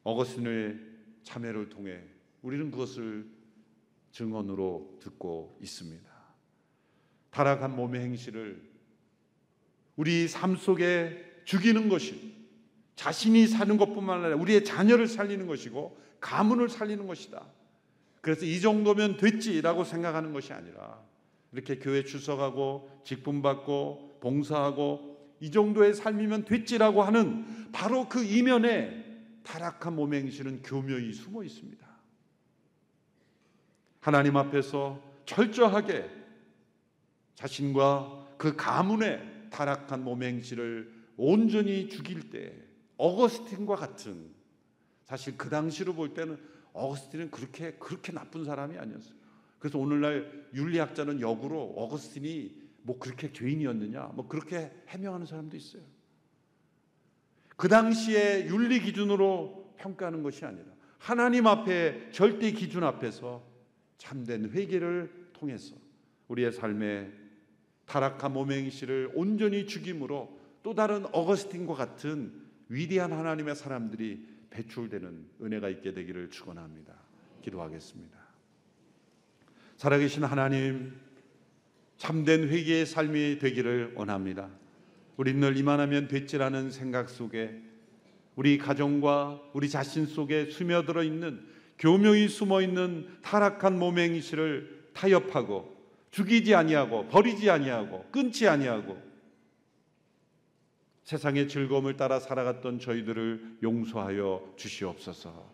어거스틴의 0.02 0.78
참회를 1.22 1.70
통해 1.70 2.00
우리는 2.44 2.70
그것을 2.70 3.26
증언으로 4.12 4.98
듣고 5.00 5.58
있습니다. 5.62 6.12
타락한 7.30 7.74
몸의 7.74 8.02
행실을 8.02 8.62
우리 9.96 10.28
삶 10.28 10.54
속에 10.54 11.42
죽이는 11.46 11.88
것이 11.88 12.34
자신이 12.96 13.46
사는 13.46 13.76
것뿐만 13.78 14.20
아니라 14.20 14.36
우리의 14.36 14.64
자녀를 14.64 15.08
살리는 15.08 15.46
것이고 15.46 15.98
가문을 16.20 16.68
살리는 16.68 17.06
것이다. 17.06 17.46
그래서 18.20 18.44
이 18.44 18.60
정도면 18.60 19.16
됐지라고 19.16 19.84
생각하는 19.84 20.34
것이 20.34 20.52
아니라 20.52 21.02
이렇게 21.50 21.78
교회 21.78 22.04
출석하고 22.04 23.00
직분 23.04 23.40
받고 23.40 24.18
봉사하고 24.20 25.34
이 25.40 25.50
정도의 25.50 25.94
삶이면 25.94 26.44
됐지라고 26.44 27.02
하는 27.02 27.72
바로 27.72 28.06
그 28.08 28.22
이면에 28.22 29.02
타락한 29.44 29.96
몸의 29.96 30.24
행실은 30.24 30.60
교묘히 30.62 31.14
숨어 31.14 31.42
있습니다. 31.42 31.93
하나님 34.04 34.36
앞에서 34.36 35.00
철저하게 35.24 36.10
자신과 37.36 38.34
그 38.36 38.54
가문의 38.54 39.48
타락한 39.48 40.04
몸의 40.04 40.28
행실을 40.28 40.92
온전히 41.16 41.88
죽일 41.88 42.28
때 42.28 42.52
어거스틴과 42.98 43.76
같은 43.76 44.28
사실 45.04 45.38
그 45.38 45.48
당시로 45.48 45.94
볼 45.94 46.12
때는 46.12 46.38
어거스틴은 46.74 47.30
그렇게 47.30 47.76
그렇게 47.78 48.12
나쁜 48.12 48.44
사람이 48.44 48.76
아니었어요. 48.76 49.14
그래서 49.58 49.78
오늘날 49.78 50.48
윤리학자는 50.52 51.22
역으로 51.22 51.72
어거스틴이 51.74 52.62
뭐 52.82 52.98
그렇게 52.98 53.32
죄인이었느냐 53.32 54.10
뭐 54.12 54.28
그렇게 54.28 54.70
해명하는 54.88 55.24
사람도 55.24 55.56
있어요. 55.56 55.82
그 57.56 57.68
당시에 57.68 58.48
윤리 58.48 58.80
기준으로 58.80 59.76
평가하는 59.78 60.22
것이 60.22 60.44
아니라 60.44 60.66
하나님 60.98 61.46
앞에 61.46 62.10
절대 62.12 62.52
기준 62.52 62.84
앞에서 62.84 63.53
참된 64.04 64.50
회개를 64.50 65.10
통해서 65.32 65.74
우리의 66.28 66.52
삶에 66.52 67.10
타락한 67.86 68.36
행실을 68.50 69.10
온전히 69.14 69.66
죽임으로 69.66 70.38
또 70.62 70.74
다른 70.74 71.06
어거스틴과 71.06 71.74
같은 71.74 72.32
위대한 72.68 73.12
하나님의 73.12 73.56
사람들이 73.56 74.26
배출되는 74.50 75.26
은혜가 75.40 75.70
있게 75.70 75.94
되기를 75.94 76.30
축원합니다. 76.30 76.94
기도하겠습니다. 77.42 78.18
살아계신 79.78 80.24
하나님 80.24 80.94
참된 81.96 82.48
회개의 82.48 82.84
삶이 82.84 83.38
되기를 83.38 83.94
원합니다. 83.96 84.50
우리 85.16 85.32
늘 85.32 85.56
이만하면 85.56 86.08
됐지라는 86.08 86.70
생각 86.70 87.08
속에 87.08 87.62
우리 88.36 88.58
가정과 88.58 89.40
우리 89.54 89.70
자신 89.70 90.04
속에 90.04 90.50
스며들어 90.50 91.02
있는 91.02 91.53
교묘히 91.78 92.28
숨어 92.28 92.62
있는 92.62 93.08
타락한 93.22 93.80
행실을 93.98 94.88
타협하고 94.92 95.74
죽이지 96.10 96.54
아니하고 96.54 97.08
버리지 97.08 97.50
아니하고 97.50 98.06
끊지 98.10 98.46
아니하고 98.48 99.02
세상의 101.02 101.48
즐거움을 101.48 101.96
따라 101.96 102.18
살아갔던 102.18 102.78
저희들을 102.80 103.58
용서하여 103.62 104.54
주시옵소서. 104.56 105.52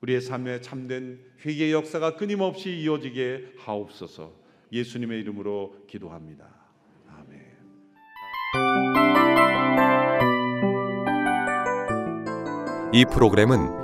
우리의 0.00 0.20
삶에 0.20 0.60
참된 0.60 1.20
회개의 1.44 1.72
역사가 1.72 2.16
끊임없이 2.16 2.70
이어지게 2.78 3.54
하옵소서. 3.58 4.32
예수님의 4.72 5.20
이름으로 5.20 5.84
기도합니다. 5.86 6.46
아멘. 7.08 7.40
이 12.92 13.04
프로그램은 13.12 13.83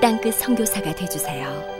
땅끝 0.00 0.34
선교사가 0.34 0.94
되주세요. 0.94 1.79